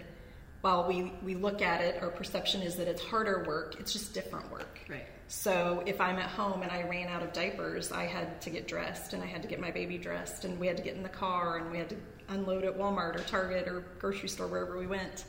while 0.65 0.89
we, 0.89 1.13
we 1.23 1.35
look 1.35 1.61
at 1.61 1.83
it, 1.83 2.03
our 2.03 2.09
perception 2.09 2.63
is 2.63 2.75
that 2.77 2.89
it's 2.89 3.03
harder 3.03 3.45
work, 3.47 3.77
it's 3.79 3.93
just 3.93 4.15
different 4.15 4.51
work. 4.51 4.81
Right. 4.89 5.05
So 5.29 5.83
if 5.85 6.01
I'm 6.01 6.17
at 6.17 6.31
home 6.31 6.63
and 6.63 6.71
I 6.73 6.89
ran 6.89 7.09
out 7.09 7.23
of 7.23 7.35
diapers, 7.35 7.93
I 7.93 8.07
had 8.07 8.41
to 8.41 8.49
get 8.49 8.67
dressed 8.67 9.13
and 9.13 9.23
I 9.23 9.27
had 9.27 9.43
to 9.43 9.49
get 9.49 9.61
my 9.61 9.71
baby 9.71 9.99
dressed 9.99 10.47
and 10.47 10.59
we 10.59 10.67
had 10.67 10.79
to 10.79 10.83
get 10.83 10.97
in 10.97 11.03
the 11.03 11.11
car 11.11 11.59
and 11.59 11.71
we 11.71 11.77
had 11.77 11.91
to 11.91 11.97
unload 12.31 12.65
at 12.65 12.79
Walmart 12.79 13.15
or 13.15 13.23
Target 13.25 13.69
or 13.69 13.85
grocery 13.99 14.31
store 14.31 14.47
wherever 14.47 14.79
we 14.79 14.87
went 14.87 15.27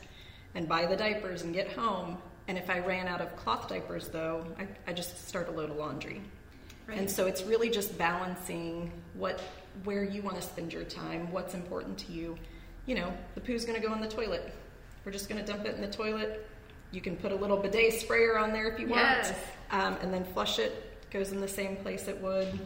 and 0.54 0.66
buy 0.66 0.86
the 0.86 0.96
diapers 0.96 1.42
and 1.42 1.52
get 1.52 1.70
home. 1.70 2.16
And 2.48 2.56
if 2.56 2.70
I 2.70 2.78
ran 2.78 3.06
out 3.06 3.20
of 3.20 3.36
cloth 3.36 3.68
diapers 3.68 4.08
though, 4.08 4.42
I, 4.58 4.66
I 4.90 4.94
just 4.94 5.28
start 5.28 5.50
a 5.50 5.52
load 5.52 5.68
of 5.68 5.76
laundry. 5.76 6.22
Right. 6.86 6.96
And 6.96 7.10
so 7.10 7.26
it's 7.26 7.42
really 7.42 7.68
just 7.68 7.98
balancing 7.98 8.90
what 9.12 9.42
where 9.84 10.02
you 10.02 10.22
want 10.22 10.36
to 10.36 10.42
spend 10.42 10.72
your 10.72 10.84
time, 10.84 11.30
what's 11.30 11.52
important 11.52 11.98
to 11.98 12.12
you. 12.12 12.38
You 12.86 12.94
know, 12.94 13.12
the 13.34 13.42
poo's 13.42 13.66
going 13.66 13.78
to 13.78 13.86
go 13.86 13.92
in 13.92 14.00
the 14.00 14.08
toilet. 14.08 14.54
We're 15.06 15.12
just 15.12 15.28
going 15.28 15.42
to 15.42 15.46
dump 15.50 15.64
it 15.64 15.76
in 15.76 15.80
the 15.80 15.86
toilet. 15.86 16.44
You 16.90 17.00
can 17.00 17.16
put 17.16 17.30
a 17.30 17.34
little 17.36 17.56
bidet 17.56 17.92
sprayer 18.00 18.36
on 18.36 18.52
there 18.52 18.66
if 18.66 18.80
you 18.80 18.88
want, 18.88 19.02
Yes. 19.02 19.34
um, 19.70 19.96
and 20.02 20.12
then 20.12 20.24
flush 20.24 20.58
it. 20.58 20.82
Goes 21.12 21.30
in 21.30 21.40
the 21.40 21.46
same 21.46 21.76
place 21.76 22.08
it 22.08 22.20
would 22.20 22.58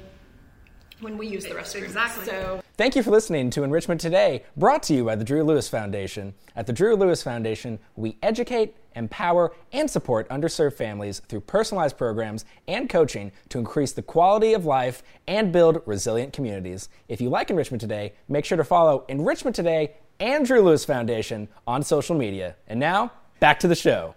when 1.01 1.19
we 1.19 1.27
use 1.27 1.45
the 1.45 1.51
restroom. 1.51 1.83
Exactly. 1.83 2.25
So 2.25 2.63
Thank 2.79 2.97
you 2.97 3.03
for 3.03 3.11
listening 3.11 3.51
to 3.51 3.63
Enrichment 3.63 4.01
Today, 4.01 4.43
brought 4.57 4.83
to 4.85 4.95
you 4.95 5.05
by 5.05 5.17
the 5.17 5.25
Drew 5.25 5.45
Lewis 5.45 5.69
Foundation. 5.69 6.33
At 6.57 6.67
the 6.67 6.73
Drew 6.73 6.97
Lewis 6.97 7.23
Foundation, 7.23 7.79
we 7.95 8.17
educate, 8.23 8.75
empower, 8.97 9.53
and 9.73 9.91
support 9.91 10.27
underserved 10.31 10.75
families 10.75 11.21
through 11.29 11.41
personalized 11.41 11.99
programs 11.99 12.47
and 12.67 12.89
coaching 12.89 13.33
to 13.51 13.59
increase 13.59 13.93
the 13.93 14.01
quality 14.03 14.55
of 14.55 14.65
life 14.65 15.03
and 15.29 15.53
build 15.53 15.83
resilient 15.85 16.33
communities. 16.33 16.89
If 17.07 17.21
you 17.21 17.29
like 17.29 17.51
Enrichment 17.51 17.83
Today, 17.83 18.15
make 18.29 18.47
sure 18.47 18.57
to 18.57 18.65
follow 18.65 19.05
Enrichment 19.09 19.55
Today 19.55 19.93
and 20.21 20.47
Drew 20.47 20.61
Lewis 20.61 20.85
Foundation 20.85 21.49
on 21.67 21.83
social 21.83 22.15
media. 22.15 22.55
And 22.69 22.79
now, 22.79 23.13
back 23.41 23.59
to 23.61 23.69
the 23.69 23.75
show. 23.75 24.15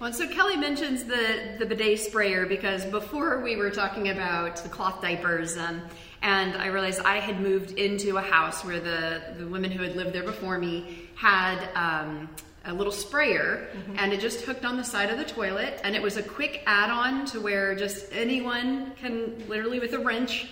Well, 0.00 0.12
so 0.12 0.26
Kelly 0.28 0.56
mentions 0.56 1.04
the, 1.04 1.56
the 1.58 1.66
bidet 1.66 2.00
sprayer 2.00 2.46
because 2.46 2.84
before 2.86 3.40
we 3.40 3.56
were 3.56 3.70
talking 3.70 4.08
about 4.08 4.56
the 4.56 4.68
cloth 4.68 5.00
diapers, 5.00 5.56
um, 5.56 5.82
and 6.22 6.56
I 6.56 6.66
realized 6.66 7.00
I 7.00 7.18
had 7.18 7.40
moved 7.40 7.72
into 7.72 8.16
a 8.16 8.22
house 8.22 8.64
where 8.64 8.80
the, 8.80 9.34
the 9.38 9.46
women 9.46 9.70
who 9.70 9.82
had 9.82 9.94
lived 9.94 10.12
there 10.12 10.24
before 10.24 10.58
me 10.58 11.08
had 11.14 11.68
um, 11.74 12.28
a 12.64 12.72
little 12.72 12.92
sprayer, 12.92 13.68
and 13.96 14.12
it 14.12 14.20
just 14.20 14.40
hooked 14.42 14.64
on 14.64 14.76
the 14.76 14.84
side 14.84 15.10
of 15.10 15.18
the 15.18 15.24
toilet, 15.24 15.80
and 15.84 15.94
it 15.94 16.02
was 16.02 16.16
a 16.16 16.22
quick 16.22 16.62
add-on 16.66 17.24
to 17.26 17.40
where 17.40 17.74
just 17.74 18.06
anyone 18.12 18.92
can 19.00 19.48
literally 19.48 19.80
with 19.80 19.92
a 19.94 19.98
wrench 19.98 20.48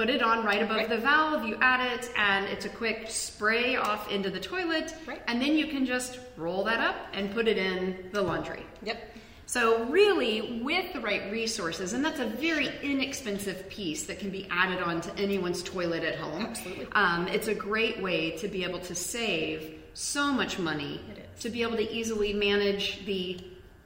put 0.00 0.08
it 0.08 0.22
on 0.22 0.42
right 0.46 0.62
above 0.62 0.78
Right. 0.78 0.88
the 0.88 0.96
valve, 0.96 1.44
you 1.44 1.58
add 1.60 1.92
it, 1.92 2.10
and 2.16 2.46
it's 2.46 2.64
a 2.64 2.70
quick 2.70 3.04
spray 3.10 3.76
off 3.76 4.10
into 4.10 4.30
the 4.30 4.40
toilet, 4.40 4.94
Right. 5.04 5.20
and 5.28 5.42
then 5.42 5.58
you 5.58 5.66
can 5.66 5.84
just 5.84 6.18
roll 6.38 6.64
that 6.64 6.80
up 6.80 6.96
and 7.12 7.30
put 7.34 7.46
it 7.46 7.58
in 7.58 8.08
the 8.10 8.22
laundry. 8.22 8.64
yep. 8.82 9.14
So, 9.44 9.84
really, 9.86 10.62
with 10.62 10.94
the 10.94 11.00
right 11.00 11.30
resources, 11.30 11.92
and 11.92 12.02
that's 12.02 12.18
a 12.20 12.24
very 12.24 12.70
inexpensive 12.82 13.68
piece 13.68 14.04
that 14.06 14.18
can 14.20 14.30
be 14.30 14.46
added 14.50 14.78
on 14.82 15.02
to 15.02 15.10
anyone's 15.18 15.62
toilet 15.62 16.02
at 16.04 16.14
home. 16.14 16.46
Absolutely. 16.46 16.86
Um, 16.92 17.28
it's 17.28 17.48
a 17.48 17.54
great 17.54 18.00
way 18.00 18.30
to 18.38 18.48
be 18.48 18.64
able 18.64 18.78
to 18.78 18.94
save 18.94 19.74
so 19.92 20.32
much 20.32 20.58
money, 20.58 21.00
to 21.40 21.50
be 21.50 21.60
able 21.62 21.76
to 21.76 21.92
easily 21.92 22.32
manage 22.32 23.04
the 23.04 23.38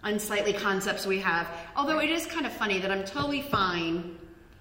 unsightly 0.05 0.53
concepts 0.53 1.07
we 1.07 1.19
have. 1.21 1.49
Although 1.75 1.99
it 1.99 2.11
is 2.11 2.25
kind 2.27 2.47
of 2.47 2.53
funny 2.53 2.79
that 2.79 2.91
I'm 2.93 3.05
totally 3.05 3.41
fine 3.43 4.17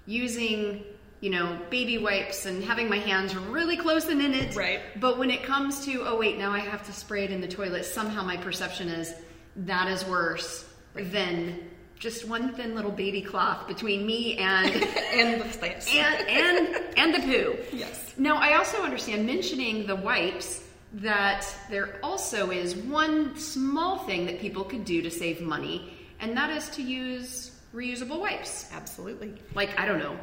using, 0.07 0.83
you 1.23 1.29
know, 1.29 1.57
baby 1.69 1.97
wipes 1.97 2.45
and 2.45 2.61
having 2.61 2.89
my 2.89 2.97
hands 2.97 3.33
really 3.33 3.77
close 3.77 4.07
and 4.09 4.21
in 4.21 4.33
it. 4.33 4.57
Right. 4.57 4.81
But 4.99 5.17
when 5.17 5.31
it 5.31 5.41
comes 5.41 5.85
to, 5.85 6.03
oh 6.05 6.17
wait, 6.17 6.37
now 6.37 6.51
I 6.51 6.59
have 6.59 6.85
to 6.87 6.91
spray 6.91 7.23
it 7.23 7.31
in 7.31 7.39
the 7.39 7.47
toilet, 7.47 7.85
somehow 7.85 8.23
my 8.23 8.35
perception 8.35 8.89
is 8.89 9.13
that 9.55 9.87
is 9.87 10.03
worse 10.03 10.65
than 10.93 11.61
just 11.97 12.27
one 12.27 12.53
thin 12.55 12.75
little 12.75 12.91
baby 12.91 13.21
cloth 13.21 13.69
between 13.69 14.05
me 14.05 14.35
and 14.37 14.67
And 15.13 15.41
the 15.41 15.49
stamps. 15.49 15.87
and 15.95 16.27
and 16.27 16.97
and 16.97 17.15
the 17.15 17.19
poo. 17.19 17.57
Yes. 17.71 18.15
Now 18.17 18.35
I 18.35 18.55
also 18.57 18.83
understand 18.83 19.25
mentioning 19.25 19.87
the 19.87 19.95
wipes 19.95 20.61
that 20.95 21.47
there 21.69 21.99
also 22.03 22.51
is 22.51 22.75
one 22.75 23.37
small 23.37 23.99
thing 23.99 24.25
that 24.25 24.41
people 24.41 24.65
could 24.65 24.83
do 24.83 25.01
to 25.01 25.09
save 25.09 25.39
money, 25.39 25.93
and 26.19 26.35
that 26.35 26.49
is 26.49 26.67
to 26.71 26.81
use 26.83 27.51
reusable 27.73 28.19
wipes. 28.19 28.69
Absolutely. 28.73 29.35
Like 29.55 29.79
I 29.79 29.85
don't 29.85 29.99
know, 29.99 30.17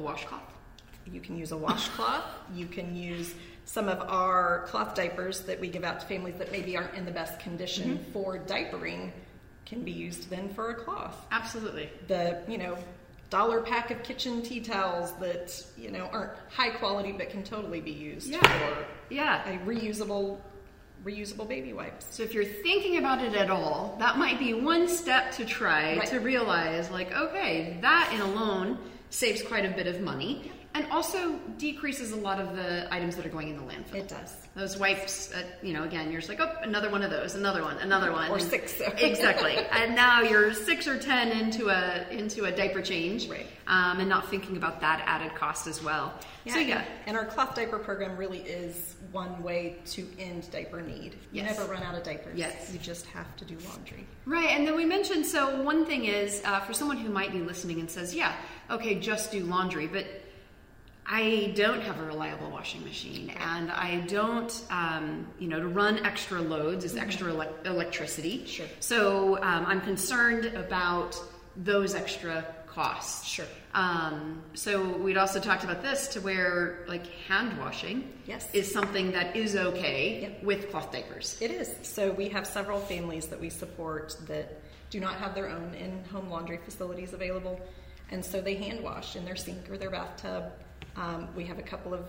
a 0.00 0.02
washcloth. 0.02 0.42
you 1.10 1.20
can 1.20 1.36
use 1.36 1.52
a 1.52 1.56
washcloth. 1.56 2.24
You 2.54 2.66
can 2.66 2.96
use 2.96 3.34
some 3.64 3.88
of 3.88 4.00
our 4.08 4.64
cloth 4.66 4.94
diapers 4.96 5.40
that 5.42 5.60
we 5.60 5.68
give 5.68 5.84
out 5.84 6.00
to 6.00 6.06
families 6.06 6.34
that 6.38 6.50
maybe 6.50 6.76
aren't 6.76 6.94
in 6.94 7.04
the 7.04 7.10
best 7.12 7.38
condition 7.38 7.98
Mm-hmm. 7.98 8.12
for 8.12 8.38
diapering 8.38 9.10
can 9.66 9.82
be 9.84 9.92
used 9.92 10.28
then 10.30 10.48
for 10.54 10.70
a 10.70 10.74
cloth. 10.74 11.16
Absolutely. 11.30 11.88
The, 12.08 12.42
you 12.48 12.58
know, 12.58 12.76
dollar 13.28 13.60
pack 13.60 13.92
of 13.92 14.02
kitchen 14.02 14.42
tea 14.42 14.60
towels 14.60 15.12
that, 15.20 15.64
you 15.76 15.90
know, 15.92 16.08
aren't 16.12 16.32
high 16.48 16.70
quality 16.70 17.12
but 17.12 17.30
can 17.30 17.44
totally 17.44 17.80
be 17.80 17.92
used 17.92 18.28
Yeah. 18.28 18.40
for 18.40 18.86
Yeah. 19.14 19.48
a 19.48 19.58
reusable 19.64 20.38
reusable 21.04 21.48
baby 21.48 21.72
wipes. 21.72 22.06
So 22.10 22.22
if 22.24 22.34
you're 22.34 22.44
thinking 22.44 22.98
about 22.98 23.22
it 23.24 23.34
at 23.34 23.48
all, 23.50 23.96
that 24.00 24.18
might 24.18 24.38
be 24.38 24.52
one 24.52 24.86
step 24.86 25.32
to 25.36 25.46
try 25.46 25.96
Right. 25.96 26.08
to 26.08 26.18
realize 26.20 26.90
like, 26.90 27.10
okay, 27.16 27.78
that 27.80 28.10
in 28.12 28.20
alone 28.20 28.76
saves 29.10 29.42
quite 29.42 29.64
a 29.64 29.70
bit 29.70 29.86
of 29.86 30.00
money 30.00 30.50
and 30.74 30.86
also 30.92 31.32
decreases 31.58 32.12
a 32.12 32.16
lot 32.16 32.40
of 32.40 32.54
the 32.54 32.86
items 32.94 33.16
that 33.16 33.26
are 33.26 33.30
going 33.30 33.48
in 33.48 33.56
the 33.56 33.62
landfill. 33.62 33.96
It 33.96 34.08
does. 34.08 34.36
Those 34.54 34.76
wipes, 34.78 35.32
uh, 35.34 35.42
you 35.62 35.72
know, 35.72 35.84
again, 35.84 36.10
you're 36.12 36.20
just 36.20 36.28
like, 36.28 36.40
oh, 36.40 36.52
another 36.62 36.90
one 36.90 37.02
of 37.02 37.10
those, 37.10 37.34
another 37.34 37.62
one, 37.62 37.76
another 37.78 38.12
one, 38.12 38.30
Or 38.30 38.34
And- 38.38 38.42
six. 38.48 38.80
exactly. 38.98 39.56
And 39.56 39.94
now 39.94 40.22
you're 40.22 40.52
six 40.54 40.86
or 40.86 40.98
ten 40.98 41.28
into 41.32 41.68
a 41.68 42.06
into 42.10 42.44
a 42.44 42.52
diaper 42.52 42.82
change, 42.82 43.28
Right. 43.28 43.46
Um, 43.66 44.00
and 44.00 44.08
not 44.08 44.28
thinking 44.28 44.56
about 44.56 44.80
that 44.80 45.02
added 45.06 45.34
cost 45.36 45.66
as 45.66 45.82
well. 45.82 46.12
so 46.48 46.58
yeah, 46.58 46.84
And 47.06 47.16
our 47.16 47.24
cloth 47.24 47.54
diaper 47.54 47.78
program 47.78 48.16
really 48.16 48.38
is 48.40 48.94
one 49.12 49.42
way 49.42 49.76
to 49.86 50.06
end 50.18 50.50
diaper 50.52 50.80
need. 50.80 51.14
You 51.32 51.42
Yes. 51.42 51.56
never 51.58 51.70
run 51.72 51.82
out 51.82 51.94
of 51.96 52.02
diapers. 52.04 52.36
Yes. 52.38 52.70
You 52.72 52.78
just 52.78 53.06
have 53.06 53.34
to 53.36 53.44
do 53.44 53.56
laundry. 53.68 54.06
Right, 54.26 54.50
and 54.50 54.66
then 54.66 54.76
we 54.76 54.84
mentioned 54.84 55.26
so 55.26 55.62
one 55.62 55.84
thing 55.84 56.04
is 56.04 56.42
uh, 56.44 56.60
for 56.60 56.72
someone 56.72 56.96
who 56.96 57.10
might 57.10 57.32
be 57.32 57.40
listening 57.40 57.80
and 57.80 57.90
says, 57.90 58.14
"Yeah, 58.14 58.34
okay, 58.70 58.94
just 58.96 59.32
do 59.32 59.40
laundry," 59.44 59.86
but 59.88 60.06
I 61.12 61.52
don't 61.56 61.82
have 61.82 61.98
a 61.98 62.04
reliable 62.04 62.50
washing 62.50 62.84
machine, 62.84 63.30
and 63.30 63.68
I 63.72 63.96
don't, 64.06 64.52
um, 64.70 65.26
you 65.40 65.48
know, 65.48 65.58
to 65.58 65.66
run 65.66 66.06
extra 66.06 66.40
loads 66.40 66.84
is 66.84 66.96
extra 66.96 67.32
elec 67.32 67.66
electricity. 67.66 68.38
Mm-hmm. 68.38 68.46
Sure. 68.46 68.66
So 68.78 69.36
um, 69.42 69.66
I'm 69.66 69.80
concerned 69.80 70.44
about 70.54 71.20
those 71.56 71.96
extra 71.96 72.46
costs. 72.68 73.26
Sure. 73.26 73.46
Um, 73.74 74.40
so 74.54 74.96
we'd 74.98 75.16
also 75.16 75.40
talked 75.40 75.64
about 75.64 75.82
this 75.82 76.06
to 76.14 76.20
where 76.20 76.84
like 76.86 77.04
hand 77.26 77.58
washing 77.58 78.12
Yes. 78.26 78.48
is 78.52 78.72
something 78.72 79.10
that 79.10 79.34
is 79.34 79.56
okay 79.56 80.20
Yep. 80.22 80.42
with 80.44 80.70
cloth 80.70 80.92
diapers. 80.92 81.36
It 81.40 81.50
is. 81.50 81.74
So 81.82 82.12
we 82.12 82.28
have 82.28 82.46
several 82.46 82.78
families 82.78 83.26
that 83.26 83.40
we 83.40 83.50
support 83.50 84.16
that 84.28 84.60
do 84.90 85.00
not 85.00 85.16
have 85.16 85.34
their 85.34 85.48
own 85.48 85.74
in-home 85.74 86.30
laundry 86.30 86.60
facilities 86.64 87.12
available, 87.12 87.60
and 88.12 88.24
so 88.24 88.40
they 88.40 88.54
hand 88.54 88.84
wash 88.84 89.16
in 89.16 89.24
their 89.24 89.36
sink 89.36 89.68
or 89.68 89.76
their 89.76 89.90
bathtub. 89.90 90.52
Um, 90.96 91.28
we 91.34 91.44
have 91.46 91.58
a 91.58 91.62
couple 91.62 91.94
of 91.94 92.04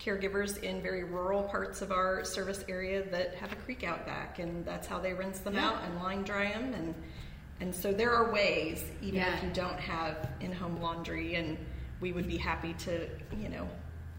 caregivers 0.00 0.62
in 0.62 0.82
very 0.82 1.04
rural 1.04 1.42
parts 1.44 1.82
of 1.82 1.92
our 1.92 2.24
service 2.24 2.64
area 2.68 3.08
that 3.10 3.34
have 3.36 3.52
a 3.52 3.56
creek 3.56 3.84
out 3.84 4.04
back, 4.06 4.38
and 4.38 4.64
that's 4.64 4.86
how 4.86 4.98
they 4.98 5.12
rinse 5.14 5.38
them 5.38 5.54
Yeah. 5.54 5.68
out 5.68 5.82
and 5.84 5.96
line 6.02 6.22
dry 6.22 6.52
them. 6.52 6.74
And 6.74 6.94
and 7.60 7.72
so 7.72 7.92
there 7.92 8.12
are 8.12 8.32
ways, 8.32 8.84
even 9.00 9.20
Yeah. 9.20 9.32
if 9.36 9.42
you 9.44 9.50
don't 9.50 9.78
have 9.78 10.28
in-home 10.40 10.82
laundry, 10.82 11.36
and 11.36 11.56
we 12.00 12.12
would 12.12 12.26
be 12.26 12.36
happy 12.36 12.74
to, 12.80 13.08
you 13.38 13.48
know, 13.48 13.68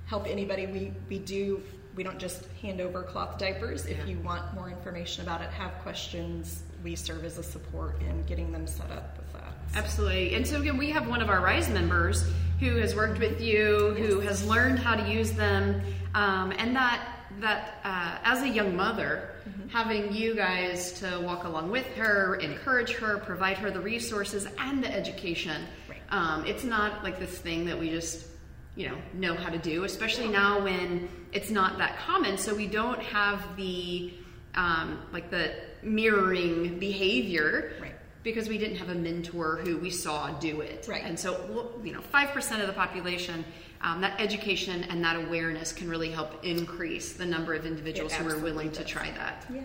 help 0.05 0.25
anybody. 0.25 0.65
We 0.67 0.93
we 1.09 1.19
do. 1.19 1.61
We 1.95 2.03
don't 2.03 2.17
just 2.19 2.45
hand 2.61 2.79
over 2.81 3.03
cloth 3.03 3.37
diapers. 3.37 3.85
If 3.85 4.07
you 4.07 4.19
want 4.19 4.53
more 4.53 4.69
information 4.69 5.23
about 5.23 5.41
it, 5.41 5.49
have 5.51 5.73
questions, 5.83 6.63
we 6.83 6.95
serve 6.95 7.23
as 7.25 7.37
a 7.37 7.43
support 7.43 8.01
in 8.01 8.23
getting 8.23 8.51
them 8.51 8.67
set 8.67 8.91
up 8.91 9.17
with 9.17 9.31
that. 9.33 9.53
Absolutely. 9.73 10.35
And 10.35 10.45
so 10.47 10.61
again, 10.61 10.77
we 10.77 10.89
have 10.91 11.07
one 11.07 11.21
of 11.21 11.29
our 11.29 11.41
RISE 11.41 11.69
members 11.69 12.25
who 12.59 12.77
has 12.77 12.95
worked 12.95 13.19
with 13.19 13.41
you, 13.41 13.93
who 13.97 14.19
has 14.21 14.45
learned 14.45 14.79
how 14.79 14.95
to 14.95 15.11
use 15.11 15.31
them, 15.31 15.81
um, 16.13 16.53
and 16.57 16.75
that 16.75 17.09
that 17.41 17.81
uh, 17.83 18.17
as 18.23 18.43
a 18.43 18.47
young 18.47 18.75
mother, 18.75 19.31
having 19.69 20.13
you 20.13 20.35
guys 20.35 20.93
to 20.93 21.19
walk 21.21 21.43
along 21.43 21.69
with 21.69 21.85
her, 21.95 22.35
encourage 22.35 22.93
her, 22.93 23.17
provide 23.17 23.57
her 23.57 23.69
the 23.69 23.79
resources 23.79 24.47
and 24.57 24.81
the 24.81 24.93
education. 24.93 25.63
Right. 25.89 25.99
Um, 26.09 26.45
it's 26.45 26.63
not 26.63 27.03
like 27.03 27.19
this 27.19 27.37
thing 27.37 27.65
that 27.65 27.77
we 27.77 27.89
just 27.89 28.27
you 28.75 28.89
know 28.89 28.97
know 29.13 29.35
how 29.35 29.49
to 29.49 29.57
do, 29.57 29.83
especially 29.83 30.29
now 30.29 30.63
when 30.63 31.09
it's 31.33 31.49
not 31.49 31.77
that 31.79 31.97
common. 31.97 32.37
So 32.37 32.55
we 32.55 32.67
don't 32.67 33.01
have 33.01 33.57
the 33.57 34.13
um, 34.55 34.99
like 35.11 35.29
the 35.29 35.53
mirroring 35.83 36.79
behavior 36.79 37.73
Right. 37.81 37.94
Because 38.25 38.49
we 38.49 38.57
didn't 38.57 38.77
have 38.77 38.89
a 38.89 38.95
mentor 38.95 39.57
who 39.63 39.77
we 39.77 39.91
saw 39.91 40.31
do 40.39 40.61
it. 40.61 40.87
Right. 40.89 41.03
And 41.03 41.17
so, 41.17 41.71
you 41.83 41.93
know, 41.93 42.01
5% 42.01 42.59
of 42.59 42.67
the 42.67 42.73
population, 42.73 43.45
um, 43.81 44.01
that 44.01 44.19
education 44.19 44.83
and 44.85 45.03
that 45.03 45.15
awareness 45.15 45.71
can 45.71 45.87
really 45.87 46.09
help 46.09 46.43
increase 46.43 47.13
the 47.13 47.25
number 47.25 47.53
of 47.53 47.67
individuals 47.67 48.13
who 48.13 48.27
are 48.27 48.39
willing 48.39 48.71
to 48.71 48.83
try 48.83 49.11
that. 49.11 49.45
Yeah. 49.53 49.61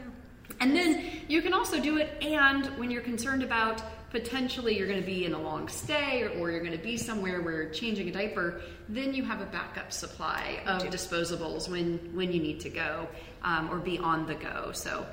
And 0.60 0.76
then 0.76 1.02
you 1.26 1.40
can 1.40 1.54
also 1.54 1.80
do 1.80 1.96
it, 1.96 2.22
and 2.22 2.66
when 2.78 2.90
you're 2.90 3.00
concerned 3.00 3.42
about 3.42 3.82
potentially 4.10 4.76
you're 4.76 4.88
going 4.88 5.00
to 5.00 5.06
be 5.06 5.24
in 5.24 5.32
a 5.32 5.40
long 5.40 5.68
stay 5.68 6.22
or, 6.22 6.28
or 6.38 6.50
you're 6.50 6.60
going 6.60 6.76
to 6.76 6.84
be 6.84 6.98
somewhere 6.98 7.40
where 7.40 7.62
you're 7.62 7.72
changing 7.72 8.08
a 8.08 8.12
diaper, 8.12 8.60
then 8.90 9.14
you 9.14 9.24
have 9.24 9.40
a 9.40 9.46
backup 9.46 9.90
supply 9.90 10.60
of 10.66 10.82
disposables 10.82 11.66
when, 11.68 11.98
when 12.12 12.30
you 12.30 12.42
need 12.42 12.60
to 12.60 12.68
go 12.68 13.08
um, 13.42 13.70
or 13.70 13.78
be 13.78 13.98
on 13.98 14.26
the 14.26 14.34
go. 14.34 14.72
So, 14.74 15.06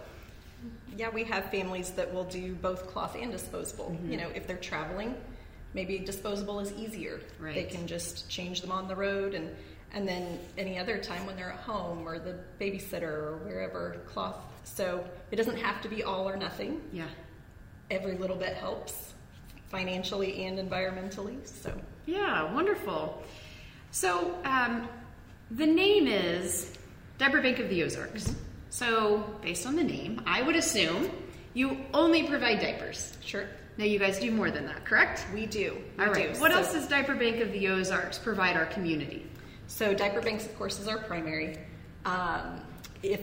Yeah, 0.95 1.09
we 1.09 1.23
have 1.25 1.51
families 1.51 1.91
that 1.91 2.11
will 2.13 2.23
do 2.23 2.55
both 2.55 2.87
cloth 2.87 3.15
and 3.19 3.31
disposable. 3.31 3.91
Mm-hmm. 3.91 4.11
You 4.11 4.17
know, 4.17 4.29
if 4.33 4.47
they're 4.47 4.57
traveling, 4.57 5.15
maybe 5.73 5.99
disposable 5.99 6.59
is 6.59 6.73
easier. 6.73 7.19
Right. 7.39 7.53
They 7.53 7.63
can 7.65 7.85
just 7.87 8.29
change 8.29 8.61
them 8.61 8.71
on 8.71 8.87
the 8.87 8.95
road 8.95 9.33
and 9.33 9.55
and 9.93 10.05
then 10.07 10.37
any 10.57 10.77
other 10.77 10.97
time 10.97 11.25
when 11.25 11.37
they're 11.37 11.51
at 11.51 11.59
home 11.59 12.05
or 12.05 12.19
the 12.19 12.35
babysitter 12.59 13.03
or 13.03 13.37
wherever 13.45 14.01
cloth. 14.07 14.35
So 14.65 15.05
it 15.31 15.37
doesn't 15.37 15.57
have 15.57 15.81
to 15.83 15.87
be 15.89 16.03
all 16.03 16.27
or 16.27 16.35
nothing. 16.35 16.81
yeah. 16.91 17.07
Every 17.89 18.17
little 18.17 18.35
bit 18.35 18.53
helps 18.55 19.13
financially 19.69 20.43
and 20.43 20.59
environmentally. 20.59 21.37
So 21.47 21.73
Yeah, 22.05 22.53
wonderful. 22.53 23.23
So 23.91 24.37
um, 24.43 24.89
the 25.51 25.65
name 25.65 26.07
is 26.07 26.73
Diaper 27.17 27.41
Bank 27.41 27.59
of 27.59 27.69
the 27.69 27.83
Ozarks. 27.83 28.35
So 28.69 29.23
based 29.41 29.65
on 29.65 29.75
the 29.75 29.83
name, 29.83 30.21
I 30.25 30.41
would 30.41 30.55
assume 30.55 31.09
you 31.53 31.77
only 31.93 32.23
provide 32.27 32.59
diapers. 32.59 33.17
sure. 33.23 33.47
Now 33.77 33.85
you 33.85 33.99
guys 33.99 34.19
do 34.19 34.31
more 34.31 34.49
than 34.49 34.65
that, 34.65 34.85
correct? 34.85 35.25
We 35.33 35.45
do. 35.45 35.77
We 35.97 36.03
All 36.05 36.11
right. 36.11 36.33
do. 36.33 36.39
What 36.39 36.51
So- 36.51 36.57
else 36.57 36.73
does 36.73 36.87
Diaper 36.87 37.13
Bank 37.13 37.37
of 37.41 37.51
the 37.51 37.67
Ozarks 37.69 38.17
provide 38.17 38.55
our 38.57 38.65
community? 38.65 39.27
So 39.67 39.93
diaper 39.93 40.21
banks, 40.21 40.45
of 40.45 40.57
course, 40.57 40.79
is 40.79 40.87
our 40.87 40.97
primary. 40.97 41.59
Um, 42.05 42.59
if 43.03 43.21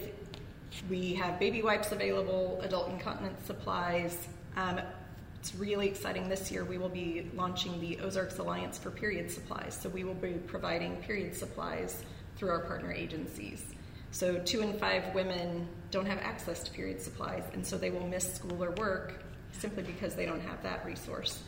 we 0.89 1.15
have 1.15 1.41
baby 1.41 1.63
wipes 1.63 1.91
available, 1.91 2.61
adult 2.63 2.91
incontinence 2.91 3.45
supplies. 3.47 4.29
Um, 4.57 4.81
it's 5.41 5.55
really 5.57 5.89
exciting 5.89 6.29
this 6.29 6.51
year. 6.53 6.65
We 6.65 6.79
will 6.79 6.89
be 6.89 7.31
launching 7.35 7.81
the 7.81 7.99
Ozarks 8.01 8.39
Alliance 8.39 8.79
for 8.79 8.91
Period 8.91 9.31
Supplies. 9.31 9.77
So 9.81 9.89
we 9.89 10.05
will 10.05 10.15
be 10.15 10.35
providing 10.47 10.97
period 10.99 11.35
supplies 11.35 12.03
through 12.37 12.51
our 12.51 12.61
partner 12.61 12.93
agencies. 12.93 13.65
So 14.15 14.39
two 14.45 14.61
in 14.61 14.79
five 14.79 15.13
women 15.13 15.67
don't 15.91 16.07
have 16.07 16.19
access 16.19 16.63
to 16.63 16.71
period 16.71 17.03
supplies, 17.03 17.43
and 17.53 17.67
so 17.67 17.77
they 17.77 17.91
will 17.91 18.07
miss 18.07 18.33
school 18.33 18.63
or 18.63 18.71
work 18.71 19.25
simply 19.51 19.83
because 19.83 20.15
they 20.15 20.25
don't 20.25 20.41
have 20.41 20.63
that 20.63 20.87
resource. 20.87 21.41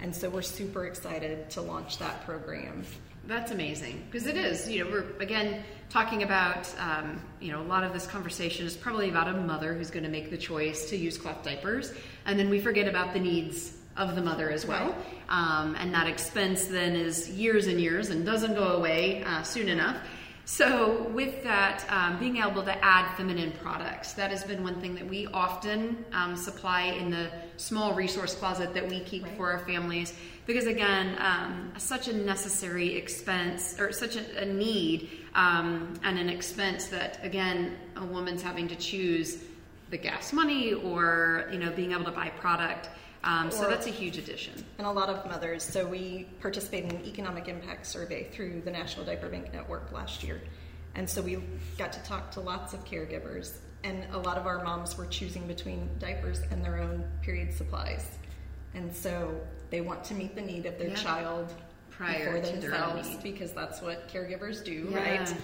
And 0.00 0.14
so 0.14 0.30
we're 0.30 0.42
super 0.42 0.86
excited 0.86 1.50
to 1.50 1.60
launch 1.60 1.98
that 1.98 2.24
program. 2.24 2.84
That's 3.26 3.50
amazing 3.50 4.04
because 4.08 4.28
it 4.28 4.36
is. 4.36 4.70
You 4.70 4.84
know, 4.84 4.90
we're 4.92 5.06
again 5.18 5.64
talking 5.90 6.22
about. 6.22 6.72
Um, 6.78 7.20
you 7.40 7.50
know, 7.50 7.60
a 7.60 7.66
lot 7.66 7.82
of 7.82 7.92
this 7.92 8.06
conversation 8.06 8.66
is 8.66 8.76
probably 8.76 9.08
about 9.08 9.26
a 9.26 9.32
mother 9.32 9.74
who's 9.74 9.90
going 9.90 10.04
to 10.04 10.08
make 10.10 10.30
the 10.30 10.38
choice 10.38 10.90
to 10.90 10.96
use 10.96 11.18
cloth 11.18 11.42
diapers, 11.42 11.92
and 12.24 12.38
then 12.38 12.48
we 12.50 12.60
forget 12.60 12.86
about 12.86 13.14
the 13.14 13.20
needs 13.20 13.76
of 13.96 14.14
the 14.14 14.22
mother 14.22 14.48
as 14.48 14.64
well. 14.64 14.94
Um, 15.28 15.74
and 15.74 15.92
that 15.92 16.06
expense 16.06 16.66
then 16.66 16.94
is 16.94 17.28
years 17.30 17.66
and 17.66 17.80
years 17.80 18.10
and 18.10 18.24
doesn't 18.24 18.54
go 18.54 18.76
away 18.76 19.24
uh, 19.24 19.42
soon 19.42 19.68
enough. 19.68 19.96
So, 20.44 21.04
with 21.14 21.44
that, 21.44 21.84
um, 21.88 22.18
being 22.18 22.38
able 22.38 22.64
to 22.64 22.84
add 22.84 23.16
feminine 23.16 23.52
products, 23.62 24.12
that 24.14 24.30
has 24.32 24.42
been 24.42 24.64
one 24.64 24.80
thing 24.80 24.94
that 24.96 25.06
we 25.06 25.28
often 25.28 26.04
um, 26.12 26.36
supply 26.36 26.82
in 26.82 27.10
the 27.10 27.30
small 27.56 27.94
resource 27.94 28.34
closet 28.34 28.74
that 28.74 28.86
we 28.86 29.00
keep 29.00 29.22
Right. 29.22 29.36
for 29.36 29.52
our 29.52 29.60
families. 29.60 30.14
Because, 30.44 30.66
again, 30.66 31.16
um, 31.20 31.72
such 31.78 32.08
a 32.08 32.12
necessary 32.12 32.96
expense 32.96 33.78
or 33.78 33.92
such 33.92 34.16
a, 34.16 34.42
a 34.42 34.44
need 34.44 35.10
um, 35.36 35.94
and 36.02 36.18
an 36.18 36.28
expense 36.28 36.86
that, 36.88 37.20
again, 37.22 37.76
a 37.96 38.04
woman's 38.04 38.42
having 38.42 38.66
to 38.66 38.76
choose 38.76 39.44
the 39.90 39.96
gas 39.96 40.32
money 40.32 40.72
or, 40.72 41.48
you 41.52 41.58
know, 41.58 41.70
being 41.70 41.92
able 41.92 42.04
to 42.04 42.10
buy 42.10 42.30
product. 42.30 42.88
Um, 43.24 43.50
so, 43.50 43.68
that's 43.68 43.86
a 43.86 43.90
huge 43.90 44.18
addition. 44.18 44.64
and 44.78 44.86
a 44.86 44.90
lot 44.90 45.08
of 45.08 45.24
mothers. 45.26 45.62
So 45.62 45.86
we 45.86 46.26
participated 46.40 46.92
in 46.92 46.98
an 47.00 47.06
economic 47.06 47.46
impact 47.48 47.86
survey 47.86 48.24
through 48.32 48.62
the 48.62 48.70
National 48.70 49.04
Diaper 49.06 49.28
Bank 49.28 49.52
Network 49.52 49.92
last 49.92 50.24
year. 50.24 50.40
And 50.94 51.08
so 51.08 51.22
we 51.22 51.42
got 51.78 51.92
to 51.92 52.00
talk 52.02 52.30
to 52.32 52.40
lots 52.40 52.74
of 52.74 52.84
caregivers. 52.84 53.58
And 53.84 54.04
a 54.12 54.18
lot 54.18 54.36
of 54.38 54.46
our 54.46 54.62
moms 54.62 54.96
were 54.98 55.06
choosing 55.06 55.46
between 55.46 55.88
diapers 55.98 56.40
and 56.50 56.64
their 56.64 56.78
own 56.78 57.04
period 57.22 57.52
supplies. 57.54 58.18
And 58.74 58.94
so 58.94 59.40
they 59.70 59.80
want 59.80 60.04
to 60.04 60.14
meet 60.14 60.34
the 60.34 60.42
need 60.42 60.66
of 60.66 60.78
their 60.78 60.88
Yeah. 60.88 60.94
child 60.96 61.52
Prior 61.90 62.40
their 62.40 62.60
themselves 62.60 63.16
because 63.22 63.52
that's 63.52 63.80
what 63.82 64.08
caregivers 64.08 64.64
do, 64.64 64.88
Yeah. 64.90 64.98
right? 64.98 65.34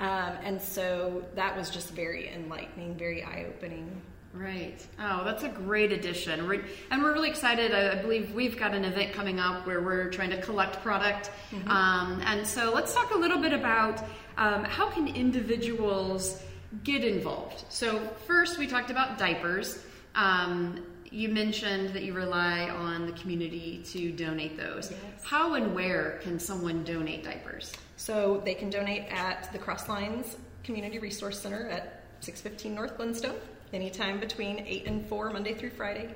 Um, 0.00 0.36
and 0.44 0.60
so 0.60 1.24
that 1.34 1.56
was 1.56 1.70
just 1.70 1.90
very 1.90 2.28
enlightening, 2.32 2.94
very 2.96 3.22
eye 3.22 3.46
opening. 3.48 4.02
Right. 4.34 4.84
Oh, 4.98 5.22
that's 5.24 5.44
a 5.44 5.48
great 5.48 5.92
addition. 5.92 6.48
We're, 6.48 6.64
and 6.90 7.02
we're 7.02 7.12
really 7.12 7.30
excited. 7.30 7.72
I, 7.72 7.92
I 7.92 8.02
believe 8.02 8.34
we've 8.34 8.58
got 8.58 8.74
an 8.74 8.84
event 8.84 9.12
coming 9.12 9.38
up 9.38 9.64
where 9.64 9.80
we're 9.80 10.10
trying 10.10 10.30
to 10.30 10.40
collect 10.42 10.82
product. 10.82 11.30
Um, 11.68 12.20
and 12.26 12.44
so 12.44 12.72
let's 12.74 12.92
talk 12.92 13.14
a 13.14 13.16
little 13.16 13.40
bit 13.40 13.52
about 13.52 14.02
um, 14.36 14.64
how 14.64 14.90
can 14.90 15.06
individuals 15.06 16.42
get 16.82 17.04
involved. 17.04 17.64
So 17.68 18.00
first, 18.26 18.58
we 18.58 18.66
talked 18.66 18.90
about 18.90 19.18
diapers. 19.18 19.78
Um, 20.16 20.84
you 21.10 21.28
mentioned 21.28 21.90
that 21.90 22.02
you 22.02 22.12
rely 22.12 22.68
on 22.70 23.06
the 23.06 23.12
community 23.12 23.82
to 23.86 24.10
donate 24.10 24.56
those. 24.56 24.90
Yes. 24.90 25.00
How 25.22 25.54
and 25.54 25.72
where 25.72 26.18
can 26.22 26.40
someone 26.40 26.82
donate 26.82 27.22
diapers? 27.22 27.72
So 27.96 28.42
they 28.44 28.54
can 28.54 28.68
donate 28.68 29.04
at 29.10 29.52
the 29.52 29.58
Crosslines 29.60 30.34
Community 30.64 30.98
Resource 30.98 31.40
Center 31.40 31.68
at 31.68 32.03
615 32.24 32.74
North 32.74 32.96
Glenstone, 32.96 33.36
anytime 33.72 34.18
between 34.18 34.60
8 34.60 34.86
and 34.86 35.06
4, 35.06 35.30
Monday 35.30 35.54
through 35.54 35.70
Friday. 35.70 36.14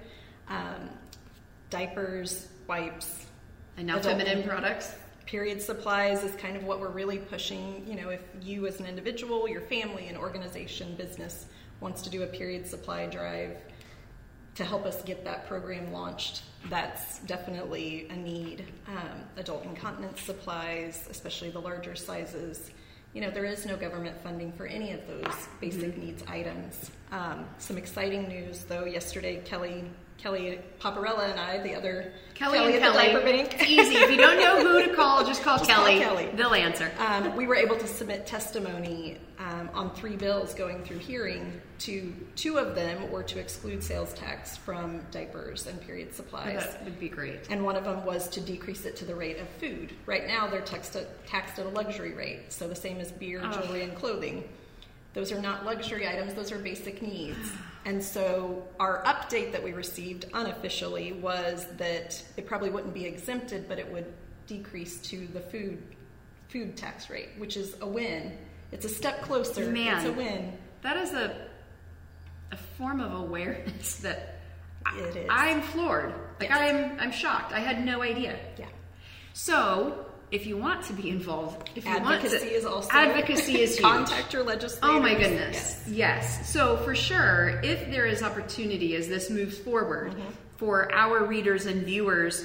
Um, 0.48 0.88
diapers, 1.68 2.48
wipes, 2.66 3.26
And 3.76 3.86
now 3.86 3.98
feminine 3.98 4.42
products. 4.42 4.94
period 5.26 5.60
supplies 5.60 6.24
is 6.24 6.34
kind 6.36 6.56
of 6.56 6.64
what 6.64 6.80
we're 6.80 6.88
really 6.88 7.18
pushing. 7.18 7.84
You 7.86 8.00
know, 8.00 8.08
if 8.08 8.22
you 8.40 8.66
as 8.66 8.80
an 8.80 8.86
individual, 8.86 9.46
your 9.46 9.60
family, 9.60 10.08
an 10.08 10.16
organization, 10.16 10.94
business 10.94 11.44
wants 11.80 12.00
to 12.02 12.10
do 12.10 12.22
a 12.22 12.26
period 12.26 12.66
supply 12.66 13.06
drive 13.06 13.56
to 14.54 14.64
help 14.64 14.86
us 14.86 15.02
get 15.02 15.24
that 15.24 15.46
program 15.46 15.92
launched, 15.92 16.42
that's 16.70 17.18
definitely 17.20 18.08
a 18.08 18.16
need. 18.16 18.64
Um, 18.88 19.20
adult 19.36 19.64
incontinence 19.64 20.22
supplies, 20.22 21.06
especially 21.10 21.50
the 21.50 21.60
larger 21.60 21.94
sizes. 21.94 22.70
You 23.14 23.22
know, 23.22 23.30
there 23.30 23.44
is 23.44 23.64
no 23.64 23.76
government 23.76 24.20
funding 24.22 24.52
for 24.52 24.66
any 24.66 24.92
of 24.92 25.00
those 25.06 25.34
basic 25.60 25.96
needs 25.96 26.22
items. 26.28 26.90
Um, 27.10 27.46
some 27.58 27.78
exciting 27.78 28.28
news, 28.28 28.64
though. 28.64 28.84
Yesterday, 28.84 29.40
Kelly, 29.44 29.84
Kelly 30.18 30.58
Paparella, 30.80 31.30
and 31.30 31.38
I, 31.38 31.58
the 31.62 31.74
other 31.76 32.12
Kelly, 32.34 32.58
at 32.58 32.66
and 32.66 32.74
the 32.74 32.78
Kelly. 32.80 32.96
diaper 33.06 33.20
bank, 33.20 33.54
It's 33.54 33.70
easy. 33.70 33.94
If 33.94 34.10
you 34.10 34.16
don't 34.16 34.38
know 34.38 34.60
who 34.60 34.84
to 34.88 34.94
call, 34.96 35.24
just 35.24 35.42
call 35.44 35.58
Just 35.58 35.70
call 35.70 35.86
Kelly. 35.86 36.00
Kelly. 36.00 36.28
They'll 36.34 36.54
answer. 36.54 36.90
um, 36.98 37.36
we 37.36 37.46
were 37.46 37.54
able 37.54 37.76
to 37.78 37.86
submit 37.86 38.26
testimony 38.26 39.18
um, 39.38 39.70
on 39.72 39.94
three 39.94 40.16
bills 40.16 40.54
going 40.54 40.82
through 40.84 40.98
hearing. 40.98 41.60
To 41.80 42.12
two 42.34 42.58
of 42.58 42.74
them 42.74 43.08
were 43.12 43.22
to 43.22 43.38
exclude 43.38 43.80
sales 43.84 44.12
tax 44.14 44.56
from 44.56 45.02
diapers 45.12 45.68
and 45.68 45.80
period 45.80 46.12
supplies, 46.12 46.64
That 46.64 46.84
would 46.84 46.98
be 46.98 47.08
great. 47.08 47.46
and 47.48 47.64
one 47.64 47.76
of 47.76 47.84
them 47.84 48.04
was 48.04 48.28
to 48.30 48.40
decrease 48.40 48.84
it 48.86 48.96
to 48.96 49.04
the 49.04 49.14
rate 49.14 49.38
of 49.38 49.48
food. 49.60 49.92
Right 50.04 50.26
now, 50.26 50.48
they're 50.48 50.60
taxed 50.62 50.96
at, 50.96 51.24
taxed 51.28 51.60
at 51.60 51.66
a 51.66 51.68
luxury 51.68 52.12
rate, 52.14 52.52
so 52.52 52.66
the 52.66 52.74
same 52.74 52.98
as 52.98 53.12
beer, 53.12 53.40
Oh. 53.44 53.52
jewelry, 53.52 53.82
and 53.84 53.94
clothing. 53.94 54.42
Those 55.14 55.32
are 55.32 55.40
not 55.40 55.64
luxury 55.64 56.06
items; 56.06 56.34
those 56.34 56.52
are 56.52 56.58
basic 56.58 57.02
needs. 57.02 57.50
And 57.84 58.02
so, 58.02 58.64
our 58.78 59.02
update 59.04 59.52
that 59.52 59.62
we 59.62 59.72
received 59.72 60.26
unofficially 60.34 61.12
was 61.12 61.66
that 61.78 62.22
it 62.36 62.46
probably 62.46 62.70
wouldn't 62.70 62.92
be 62.94 63.06
exempted, 63.06 63.68
but 63.68 63.78
it 63.78 63.90
would 63.90 64.12
decrease 64.46 64.98
to 65.02 65.26
the 65.28 65.40
food 65.40 65.82
food 66.48 66.76
tax 66.76 67.08
rate, 67.10 67.28
which 67.38 67.56
is 67.56 67.76
a 67.80 67.86
win. 67.86 68.36
It's 68.72 68.84
a 68.84 68.88
step 68.88 69.22
closer. 69.22 69.70
Man. 69.70 69.96
It's 69.98 70.06
a 70.08 70.12
win. 70.12 70.52
That 70.82 70.96
is 70.98 71.12
a 71.12 71.46
a 72.52 72.56
form 72.56 73.00
of 73.00 73.12
awareness 73.14 73.96
that 74.02 74.40
I- 74.86 74.98
It 75.00 75.16
is. 75.16 75.28
I'm 75.30 75.62
floored. 75.62 76.14
Like 76.40 76.50
Yes. 76.50 76.74
I'm 76.74 77.00
I'm 77.00 77.12
shocked. 77.12 77.52
I 77.52 77.60
had 77.60 77.84
no 77.84 78.02
idea. 78.02 78.38
Yeah. 78.58 78.66
So 79.32 80.06
if 80.30 80.46
you 80.46 80.56
want 80.56 80.84
to 80.84 80.92
be 80.92 81.08
involved, 81.10 81.70
if 81.74 81.84
you 81.84 81.90
Advocacy 81.90 82.36
want 82.36 82.48
to, 82.48 82.54
is 82.54 82.64
also 82.66 82.88
advocacy 82.92 83.60
is 83.60 83.74
huge. 83.76 83.82
contact 83.82 84.32
your 84.32 84.42
legislators. 84.44 84.80
Oh 84.96 85.00
my 85.00 85.14
goodness. 85.14 85.82
Yes. 85.86 85.88
Yes. 85.88 86.50
So 86.52 86.76
for 86.78 86.94
sure, 86.94 87.60
if 87.62 87.90
there 87.90 88.06
is 88.06 88.22
opportunity 88.22 88.94
as 88.96 89.08
this 89.08 89.30
moves 89.30 89.56
forward 89.58 90.12
Mm-hmm. 90.12 90.28
for 90.56 90.92
our 90.94 91.24
readers 91.24 91.66
and 91.66 91.84
viewers 91.84 92.44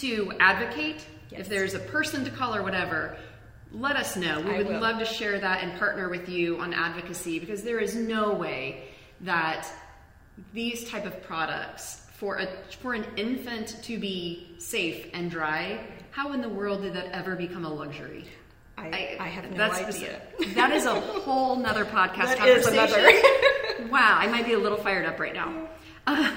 to 0.00 0.32
advocate, 0.40 1.04
Yes. 1.30 1.40
if 1.42 1.48
there's 1.48 1.74
a 1.74 1.78
person 1.78 2.24
to 2.24 2.30
call 2.30 2.54
or 2.54 2.62
whatever, 2.62 3.16
let 3.72 3.96
us 3.96 4.16
know. 4.16 4.40
We 4.40 4.50
I 4.54 4.58
would 4.58 4.66
will. 4.68 4.80
love 4.80 4.98
to 4.98 5.04
share 5.06 5.38
that 5.38 5.62
and 5.62 5.78
partner 5.78 6.08
with 6.10 6.28
you 6.28 6.58
on 6.58 6.74
advocacy 6.74 7.38
because 7.38 7.62
there 7.62 7.78
is 7.78 7.94
no 7.94 8.34
way 8.34 8.84
that 9.22 9.66
these 10.52 10.88
type 10.90 11.06
of 11.06 11.22
products 11.22 12.00
for 12.16 12.36
a 12.36 12.48
for 12.80 12.92
an 12.94 13.04
infant 13.16 13.76
to 13.84 13.98
be 13.98 14.54
safe 14.58 15.08
and 15.14 15.30
dry, 15.30 15.80
how 16.12 16.32
in 16.32 16.40
the 16.40 16.48
world 16.48 16.82
did 16.82 16.94
that 16.94 17.06
ever 17.12 17.34
become 17.34 17.64
a 17.64 17.72
luxury? 17.72 18.24
I, 18.78 19.16
I, 19.20 19.28
have 19.28 19.50
no 19.50 19.56
that's 19.58 19.74
idea. 19.80 19.92
specific. 19.92 20.54
That 20.54 20.72
is 20.72 20.86
a 20.86 20.94
whole 20.98 21.56
nother 21.56 21.84
podcast 21.96 22.36
That 22.38 22.48
is 22.48 22.66
conversation. 22.66 23.00
another. 23.00 23.88
wow, 23.92 24.16
I 24.18 24.26
might 24.28 24.46
be 24.46 24.54
a 24.54 24.58
little 24.58 24.78
fired 24.78 25.04
up 25.06 25.20
right 25.20 25.34
now. 25.34 25.68
Uh, 26.06 26.32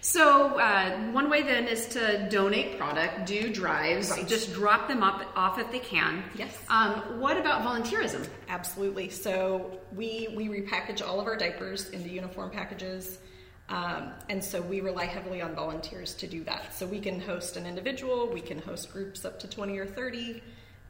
so 0.00 0.58
uh, 0.58 0.98
one 1.12 1.28
way 1.28 1.42
then 1.42 1.68
is 1.68 1.86
to 1.88 2.28
donate 2.30 2.78
product, 2.78 3.26
do 3.26 3.52
drives, 3.52 4.10
Right. 4.10 4.26
just 4.26 4.54
drop 4.54 4.88
them 4.88 5.02
up 5.02 5.22
off 5.36 5.58
if 5.58 5.70
they 5.70 5.78
can. 5.78 6.24
Yes. 6.34 6.56
Um, 6.70 7.20
what 7.20 7.36
about 7.36 7.62
volunteerism? 7.62 8.26
Absolutely. 8.48 9.10
So 9.10 9.78
we 9.94 10.32
we 10.34 10.48
repackage 10.48 11.06
all 11.06 11.20
of 11.20 11.26
our 11.26 11.36
diapers 11.36 11.90
into 11.90 12.08
uniform 12.08 12.50
packages, 12.50 13.18
um, 13.70 14.10
and 14.28 14.44
so 14.44 14.60
we 14.60 14.80
rely 14.80 15.06
heavily 15.06 15.40
on 15.40 15.54
volunteers 15.54 16.14
to 16.14 16.26
do 16.26 16.44
that. 16.44 16.74
So 16.74 16.86
we 16.86 17.00
can 17.00 17.20
host 17.20 17.56
an 17.56 17.64
individual, 17.66 18.28
we 18.28 18.40
can 18.40 18.58
host 18.58 18.92
groups 18.92 19.24
up 19.24 19.38
to 19.40 19.48
twenty 19.48 19.78
or 19.78 19.86
thirty, 19.86 20.42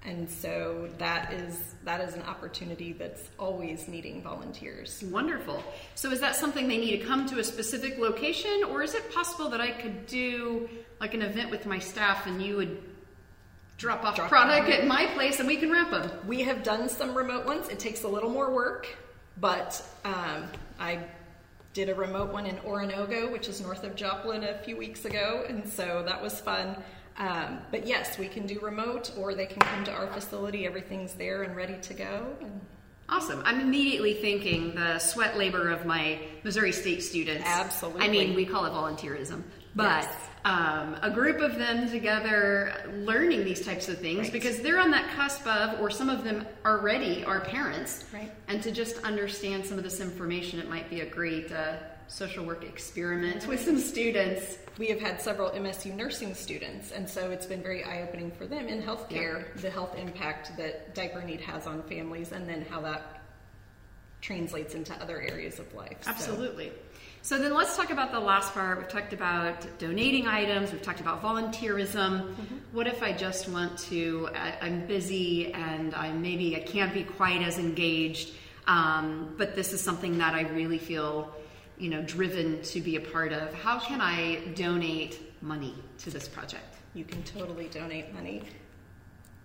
and 0.02 0.28
so 0.30 0.88
that 0.98 1.32
is 1.32 1.74
that 1.84 2.00
is 2.00 2.14
an 2.14 2.22
opportunity 2.22 2.92
that's 2.94 3.22
always 3.38 3.86
needing 3.86 4.22
volunteers. 4.22 5.04
Wonderful. 5.10 5.62
So 5.94 6.10
is 6.10 6.20
that 6.20 6.36
something 6.36 6.68
they 6.68 6.78
need 6.78 6.98
to 6.98 7.06
come 7.06 7.26
to 7.28 7.38
a 7.38 7.44
specific 7.44 7.98
location, 7.98 8.64
or 8.68 8.82
is 8.82 8.94
it 8.94 9.12
possible 9.12 9.50
that 9.50 9.60
I 9.60 9.70
could 9.70 10.06
do 10.06 10.68
like 11.00 11.14
an 11.14 11.22
event 11.22 11.50
with 11.50 11.66
my 11.66 11.78
staff 11.78 12.26
and 12.26 12.42
you 12.42 12.56
would 12.56 12.82
drop 13.76 14.04
off 14.04 14.16
Drop 14.16 14.28
product 14.28 14.68
at 14.68 14.86
my 14.86 15.06
place 15.14 15.38
and 15.38 15.48
we 15.48 15.56
can 15.56 15.70
wrap 15.70 15.90
them? 15.90 16.10
We 16.26 16.42
have 16.42 16.62
done 16.62 16.88
some 16.88 17.14
remote 17.14 17.44
ones. 17.46 17.68
It 17.68 17.78
takes 17.78 18.04
a 18.04 18.08
little 18.08 18.30
more 18.30 18.50
work, 18.50 18.86
but 19.38 19.82
um, 20.04 20.48
I 20.78 20.98
did 21.72 21.88
a 21.88 21.94
remote 21.94 22.32
one 22.32 22.46
in 22.46 22.56
Oronogo, 22.58 23.30
which 23.30 23.48
is 23.48 23.60
north 23.60 23.84
of 23.84 23.94
Joplin, 23.94 24.44
a 24.44 24.58
few 24.58 24.76
weeks 24.76 25.04
ago, 25.04 25.44
and 25.48 25.68
so 25.68 26.02
that 26.04 26.20
was 26.20 26.40
fun. 26.40 26.76
Um, 27.16 27.58
but 27.70 27.86
yes, 27.86 28.18
we 28.18 28.28
can 28.28 28.46
do 28.46 28.58
remote, 28.60 29.12
or 29.16 29.34
they 29.34 29.46
can 29.46 29.60
come 29.60 29.84
to 29.84 29.92
our 29.92 30.06
facility. 30.08 30.66
Everything's 30.66 31.14
there 31.14 31.42
and 31.42 31.54
ready 31.54 31.78
to 31.82 31.94
go. 31.94 32.26
And 32.40 32.60
Awesome. 33.10 33.42
I'm 33.44 33.60
immediately 33.60 34.14
thinking 34.14 34.74
the 34.76 34.98
sweat 35.00 35.36
labor 35.36 35.68
of 35.70 35.84
my 35.84 36.20
Missouri 36.44 36.70
State 36.70 37.02
students. 37.02 37.42
Absolutely. 37.44 38.02
I 38.02 38.08
mean, 38.08 38.34
we 38.34 38.46
call 38.46 38.66
it 38.66 38.70
volunteerism, 38.70 39.42
but 39.74 40.02
Yes. 40.02 40.14
um, 40.44 40.96
a 41.02 41.10
group 41.10 41.38
of 41.40 41.56
them 41.58 41.88
together 41.90 42.72
learning 43.04 43.44
these 43.44 43.64
types 43.64 43.88
of 43.88 43.98
things 43.98 44.24
Right. 44.24 44.32
because 44.32 44.60
they're 44.60 44.78
on 44.80 44.90
that 44.92 45.10
cusp 45.16 45.46
of, 45.46 45.80
or 45.80 45.90
some 45.90 46.08
of 46.08 46.24
them 46.24 46.46
already 46.64 47.24
are 47.24 47.40
parents. 47.40 48.04
Right. 48.12 48.32
And 48.48 48.62
to 48.62 48.70
just 48.72 48.98
understand 49.04 49.66
some 49.66 49.76
of 49.78 49.84
this 49.84 50.00
information, 50.00 50.58
it 50.60 50.68
might 50.68 50.88
be 50.90 51.00
a 51.02 51.06
great 51.06 51.52
uh, 51.52 51.74
social 52.08 52.44
work 52.44 52.64
experiment 52.64 53.46
with 53.46 53.60
some 53.64 53.78
students. 53.78 54.58
we 54.78 54.86
have 54.88 55.00
had 55.00 55.20
several 55.20 55.50
MSU 55.50 55.94
nursing 55.94 56.34
students, 56.34 56.90
and 56.90 57.08
so 57.08 57.30
it's 57.30 57.44
been 57.46 57.62
very 57.62 57.84
eye 57.84 58.02
opening 58.02 58.30
for 58.32 58.46
them 58.46 58.66
in 58.66 58.82
healthcare 58.82 59.54
the 59.60 59.68
health 59.70 59.94
impact 59.98 60.56
that 60.56 60.94
diaper 60.94 61.22
need 61.22 61.40
has 61.40 61.66
on 61.66 61.82
families, 61.82 62.32
and 62.32 62.48
then 62.48 62.64
how 62.70 62.80
that 62.80 63.20
translates 64.22 64.74
into 64.74 64.92
other 65.02 65.20
areas 65.20 65.58
of 65.58 65.72
life. 65.74 65.96
Absolutely. 66.06 66.66
So 66.68 66.72
then 67.38 67.52
let's 67.54 67.76
talk 67.76 67.90
about 67.90 68.12
the 68.12 68.20
last 68.20 68.54
part. 68.54 68.78
We've 68.78 68.88
talked 68.88 69.12
about 69.12 69.66
donating 69.78 70.26
items. 70.26 70.72
We've 70.72 70.82
talked 70.82 71.00
about 71.00 71.22
volunteerism. 71.22 72.34
What 72.72 72.86
if 72.86 73.02
I 73.02 73.12
just 73.12 73.48
want 73.48 73.78
to? 73.90 74.30
I, 74.34 74.56
I'm 74.62 74.86
busy 74.86 75.52
and 75.52 75.94
I 75.94 76.12
maybe 76.12 76.56
I 76.56 76.60
can't 76.60 76.94
be 76.94 77.04
quite 77.04 77.42
as 77.42 77.58
engaged, 77.58 78.34
um, 78.66 79.34
but 79.36 79.54
this 79.54 79.72
is 79.72 79.80
something 79.80 80.18
that 80.18 80.34
I 80.34 80.42
really 80.42 80.78
feel, 80.78 81.34
you 81.78 81.90
know, 81.90 82.02
driven 82.02 82.62
to 82.62 82.80
be 82.80 82.96
a 82.96 83.00
part 83.00 83.32
of. 83.32 83.52
How 83.54 83.78
can 83.78 84.00
I 84.00 84.40
donate 84.54 85.20
money 85.42 85.74
to 85.98 86.10
this 86.10 86.26
project? 86.26 86.70
you 86.94 87.04
can 87.04 87.22
totally 87.22 87.68
donate 87.68 88.12
money, 88.12 88.42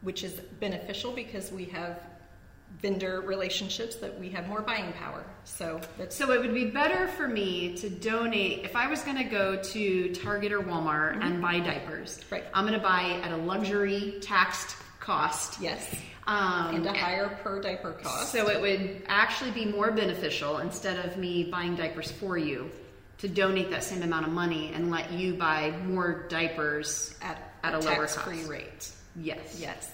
which 0.01 0.23
is 0.23 0.33
beneficial 0.59 1.11
because 1.11 1.51
we 1.51 1.65
have 1.65 2.01
vendor 2.81 3.21
relationships 3.21 3.95
that 3.95 4.19
we 4.19 4.29
have 4.29 4.47
more 4.47 4.61
buying 4.61 4.91
power. 4.93 5.23
So 5.43 5.79
that's 5.97 6.15
So 6.15 6.31
it 6.31 6.41
would 6.41 6.53
be 6.53 6.65
better 6.65 7.07
for 7.07 7.27
me 7.27 7.75
to 7.77 7.89
donate 7.89 8.63
if 8.65 8.75
I 8.75 8.87
was 8.87 9.01
going 9.01 9.17
to 9.17 9.23
go 9.23 9.55
to 9.55 10.13
Target 10.13 10.51
or 10.51 10.59
Walmart 10.61 11.23
and 11.23 11.41
buy 11.41 11.59
diapers. 11.59 12.19
Mm-hmm. 12.19 12.35
Right. 12.35 12.43
I'm 12.53 12.65
going 12.65 12.77
to 12.77 12.85
buy 12.85 13.19
at 13.23 13.31
a 13.31 13.37
luxury 13.37 14.15
taxed 14.21 14.75
cost. 14.99 15.61
yes, 15.61 15.95
Um, 16.27 16.75
and 16.75 16.85
a 16.85 16.93
higher 16.93 17.29
per 17.43 17.61
diaper 17.61 17.93
cost. 17.93 18.31
So 18.31 18.49
it 18.49 18.59
would 18.59 19.03
actually 19.07 19.51
be 19.51 19.65
more 19.65 19.91
beneficial 19.91 20.57
instead 20.59 21.03
of 21.05 21.17
me 21.17 21.43
buying 21.43 21.75
diapers 21.75 22.11
for 22.11 22.37
you 22.37 22.71
to 23.19 23.27
donate 23.27 23.69
that 23.69 23.83
same 23.83 24.01
amount 24.03 24.25
of 24.27 24.33
money 24.33 24.71
and 24.73 24.91
let 24.91 25.11
you 25.11 25.35
buy 25.35 25.73
more 25.85 26.25
diapers 26.27 27.15
at, 27.21 27.53
at 27.63 27.73
a 27.73 27.79
lower 27.79 28.07
tax-free 28.07 28.45
rate. 28.45 28.91
Yes. 29.15 29.57
Yes. 29.59 29.89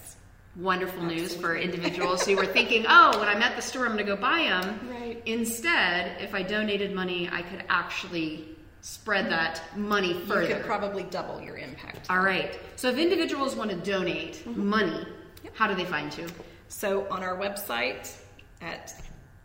Wonderful 0.56 1.02
news 1.02 1.34
for 1.34 1.56
Absolutely. 1.56 1.62
individuals 1.64 2.26
who 2.26 2.36
were 2.36 2.46
thinking, 2.46 2.84
oh, 2.86 3.18
when 3.18 3.28
I'm 3.28 3.40
at 3.40 3.56
the 3.56 3.62
store, 3.62 3.86
I'm 3.86 3.92
going 3.92 4.04
to 4.04 4.14
go 4.14 4.20
buy 4.20 4.40
them. 4.40 4.86
Right. 4.90 5.22
Instead, 5.24 6.20
if 6.20 6.34
I 6.34 6.42
donated 6.42 6.94
money, 6.94 7.28
I 7.32 7.40
could 7.40 7.64
actually 7.70 8.48
spread 8.82 9.30
that 9.30 9.62
money 9.76 10.12
further. 10.26 10.48
You 10.48 10.54
could 10.56 10.64
probably 10.64 11.04
double 11.04 11.40
your 11.40 11.56
impact. 11.56 12.10
All 12.10 12.20
right. 12.20 12.58
So 12.76 12.90
if 12.90 12.98
individuals 12.98 13.56
want 13.56 13.70
to 13.70 13.76
donate 13.76 14.44
mm-hmm. 14.44 14.66
money, 14.66 15.06
how 15.54 15.68
do 15.68 15.74
they 15.74 15.86
find 15.86 16.16
you? 16.16 16.26
So 16.68 17.08
on 17.08 17.22
our 17.22 17.36
website 17.38 18.14
at 18.60 18.94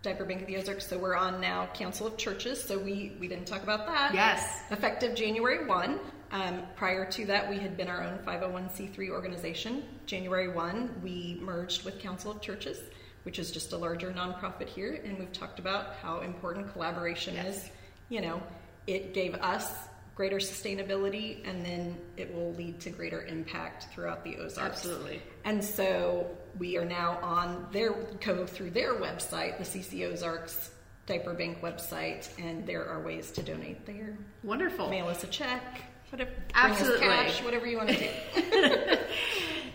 Diaper 0.02 0.26
Bank 0.26 0.42
of 0.42 0.48
the 0.48 0.58
Ozarks, 0.58 0.88
so 0.88 0.98
we're 0.98 1.16
on 1.16 1.40
now 1.40 1.70
Council 1.74 2.08
of 2.08 2.18
Churches. 2.18 2.64
So 2.64 2.78
we 2.78 3.14
we 3.20 3.28
didn't 3.28 3.46
talk 3.46 3.64
about 3.64 3.86
that. 3.88 4.14
Yes. 4.14 4.62
Effective 4.72 5.16
January 5.16 5.66
one. 5.66 6.00
Um, 6.32 6.64
prior 6.76 7.10
to 7.12 7.26
that, 7.26 7.50
we 7.50 7.58
had 7.58 7.78
been 7.78 7.88
our 7.88 8.04
own 8.04 8.20
501c3 8.20 9.10
organization. 9.10 9.84
January 10.06 10.50
one, 10.50 10.94
we 11.02 11.40
merged 11.42 11.86
with 11.86 12.00
Council 12.00 12.32
of 12.32 12.42
Churches, 12.42 12.80
which 13.24 13.40
is 13.40 13.52
just 13.52 13.74
a 13.74 13.78
larger 13.78 14.12
nonprofit 14.12 14.68
here, 14.68 15.02
and 15.06 15.18
we've 15.18 15.32
talked 15.32 15.60
about 15.60 15.96
how 16.02 16.20
important 16.22 16.72
collaboration 16.74 17.36
is. 17.38 17.70
You 18.10 18.22
know, 18.22 18.44
it 18.88 19.14
gave 19.14 19.36
us 19.36 19.72
greater 20.16 20.38
sustainability, 20.38 21.48
and 21.48 21.64
then 21.66 21.98
it 22.18 22.34
will 22.34 22.52
lead 22.54 22.80
to 22.82 22.90
greater 22.90 23.24
impact 23.26 23.88
throughout 23.94 24.24
the 24.24 24.36
Ozarks. 24.38 24.78
Absolutely. 24.78 25.22
And 25.46 25.64
so 25.64 26.28
we 26.58 26.78
are 26.78 26.86
now 26.86 27.20
on 27.22 27.68
their 27.72 27.94
go 28.20 28.46
through 28.46 28.72
their 28.72 28.96
website, 28.96 29.58
the 29.60 29.64
CC 29.64 30.12
Ozarks 30.12 30.72
Diaper 31.06 31.34
Bank 31.34 31.62
website, 31.62 32.28
and 32.40 32.66
there 32.66 32.86
are 32.86 33.00
ways 33.00 33.32
to 33.32 33.44
donate 33.44 33.86
there. 33.86 34.18
Wonderful. 34.44 34.90
Mail 34.90 35.08
us 35.08 35.24
a 35.24 35.28
check, 35.28 35.84
whatever. 36.10 36.32
Absolutely. 36.54 37.08
Cash, 37.08 37.44
whatever 37.44 37.68
you 37.68 37.78
want 37.78 37.90
to 37.90 37.98
do. 37.98 38.98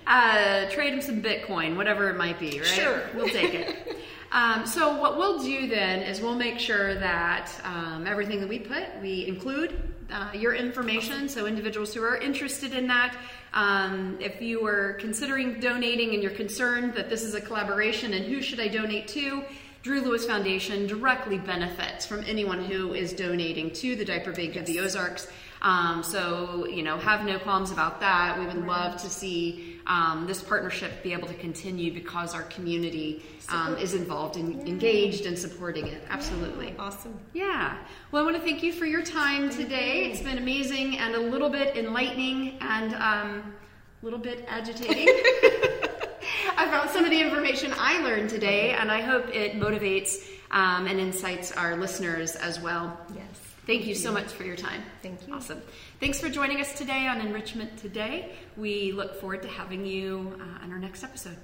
Uh, 0.04 0.68
trade 0.70 0.92
them 0.92 1.00
some 1.00 1.22
Bitcoin, 1.22 1.76
whatever 1.76 2.10
it 2.10 2.16
might 2.16 2.38
be, 2.38 2.58
right? 2.58 2.66
Sure. 2.66 3.02
We'll 3.14 3.28
take 3.28 3.54
it. 3.54 3.98
Um, 4.32 4.64
so 4.64 4.98
what 4.98 5.18
we'll 5.18 5.42
do 5.42 5.68
then 5.68 6.00
is 6.00 6.22
we'll 6.22 6.34
make 6.34 6.58
sure 6.58 6.94
that 6.94 7.52
um, 7.64 8.06
everything 8.06 8.40
that 8.40 8.48
we 8.48 8.58
put, 8.58 8.84
we 9.02 9.26
include 9.26 9.78
uh, 10.10 10.30
your 10.32 10.54
information. 10.54 11.28
So 11.28 11.44
individuals 11.44 11.92
who 11.92 12.02
are 12.02 12.16
interested 12.16 12.72
in 12.72 12.86
that, 12.86 13.14
um, 13.52 14.16
if 14.20 14.40
you 14.40 14.64
are 14.64 14.94
considering 14.94 15.60
donating 15.60 16.14
and 16.14 16.22
you're 16.22 16.32
concerned 16.32 16.94
that 16.94 17.10
this 17.10 17.24
is 17.24 17.34
a 17.34 17.42
collaboration 17.42 18.14
and 18.14 18.24
who 18.24 18.40
should 18.40 18.58
I 18.58 18.68
donate 18.68 19.06
to, 19.08 19.44
Drew 19.82 20.00
Lewis 20.00 20.24
Foundation 20.24 20.86
directly 20.86 21.36
benefits 21.36 22.06
from 22.06 22.24
anyone 22.24 22.64
who 22.64 22.94
is 22.94 23.12
donating 23.12 23.70
to 23.72 23.96
the 23.96 24.04
Diaper 24.04 24.32
Bank 24.32 24.56
of 24.56 24.64
the 24.64 24.80
Ozarks. 24.80 25.28
Um, 25.62 26.02
so, 26.02 26.66
you 26.66 26.82
know, 26.82 26.98
have 26.98 27.24
no 27.24 27.38
qualms 27.38 27.70
about 27.70 28.00
that. 28.00 28.38
We 28.38 28.46
would 28.46 28.66
love 28.66 29.00
to 29.00 29.08
see 29.08 29.80
um, 29.86 30.26
this 30.26 30.42
partnership 30.42 31.02
be 31.02 31.12
able 31.12 31.28
to 31.28 31.34
continue 31.34 31.92
because 31.92 32.34
our 32.34 32.42
community 32.42 33.24
um, 33.48 33.76
is 33.78 33.94
involved 33.94 34.36
and 34.36 34.68
engaged 34.68 35.26
and 35.26 35.38
supporting 35.38 35.86
it. 35.86 36.02
Absolutely. 36.10 36.74
awesome. 36.78 37.18
Yeah. 37.32 37.78
Well, 38.10 38.22
I 38.22 38.24
want 38.24 38.36
to 38.36 38.42
thank 38.42 38.62
you 38.62 38.72
for 38.72 38.86
your 38.86 39.02
time 39.02 39.50
today. 39.50 40.10
It's 40.10 40.20
been 40.20 40.38
amazing 40.38 40.98
and 40.98 41.14
a 41.14 41.20
little 41.20 41.48
bit 41.48 41.76
enlightening 41.76 42.58
and 42.60 42.94
um, 42.94 43.54
a 44.02 44.04
little 44.04 44.18
bit 44.18 44.44
agitating 44.48 45.08
about 46.52 46.90
some 46.90 47.04
of 47.04 47.10
the 47.10 47.20
information 47.20 47.72
I 47.78 48.02
learned 48.02 48.30
today, 48.30 48.72
and 48.72 48.90
I 48.90 49.00
hope 49.00 49.28
it 49.34 49.54
motivates 49.54 50.28
um, 50.50 50.86
and 50.86 50.98
incites 50.98 51.52
our 51.52 51.76
listeners 51.76 52.34
as 52.36 52.60
well. 52.60 52.98
Yes. 53.14 53.41
Thank 53.66 53.86
you 53.86 53.94
so 53.94 54.10
much 54.10 54.32
for 54.32 54.42
your 54.42 54.56
time. 54.56 54.82
Thank 55.02 55.26
you. 55.26 55.34
Awesome. 55.34 55.62
Thanks 56.00 56.20
for 56.20 56.28
joining 56.28 56.60
us 56.60 56.72
today 56.72 57.06
on 57.06 57.20
Enrichment 57.20 57.76
Today. 57.78 58.32
We 58.56 58.90
look 58.90 59.20
forward 59.20 59.42
to 59.42 59.48
having 59.48 59.86
you 59.86 60.36
uh, 60.40 60.64
on 60.64 60.72
our 60.72 60.78
next 60.78 61.04
episode. 61.04 61.36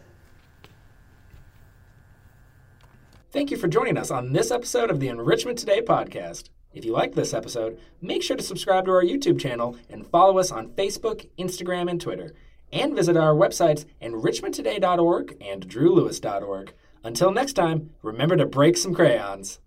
Thank 3.31 3.50
you 3.50 3.57
for 3.57 3.68
joining 3.68 3.96
us 3.96 4.11
on 4.11 4.33
this 4.33 4.50
episode 4.50 4.90
of 4.90 4.98
the 4.98 5.09
Enrichment 5.09 5.59
Today 5.59 5.81
podcast. 5.81 6.48
If 6.72 6.85
you 6.85 6.92
like 6.92 7.14
this 7.14 7.33
episode, 7.33 7.78
make 8.00 8.22
sure 8.22 8.37
to 8.37 8.42
subscribe 8.42 8.87
to 8.87 8.90
our 8.92 9.04
YouTube 9.04 9.38
channel 9.38 9.76
and 9.88 10.07
follow 10.07 10.38
us 10.38 10.50
on 10.50 10.70
Facebook, 10.70 11.28
Instagram, 11.38 11.90
and 11.90 12.00
Twitter. 12.00 12.35
And 12.72 12.96
visit 12.96 13.16
our 13.16 13.35
websites 13.35 13.85
enrichmenttoday.org 14.02 15.37
and 15.40 15.68
drewlewis.org. 15.68 16.72
Until 17.04 17.31
next 17.31 17.52
time, 17.52 17.90
remember 18.02 18.37
to 18.37 18.46
break 18.46 18.76
some 18.76 18.94
crayons. 18.94 19.61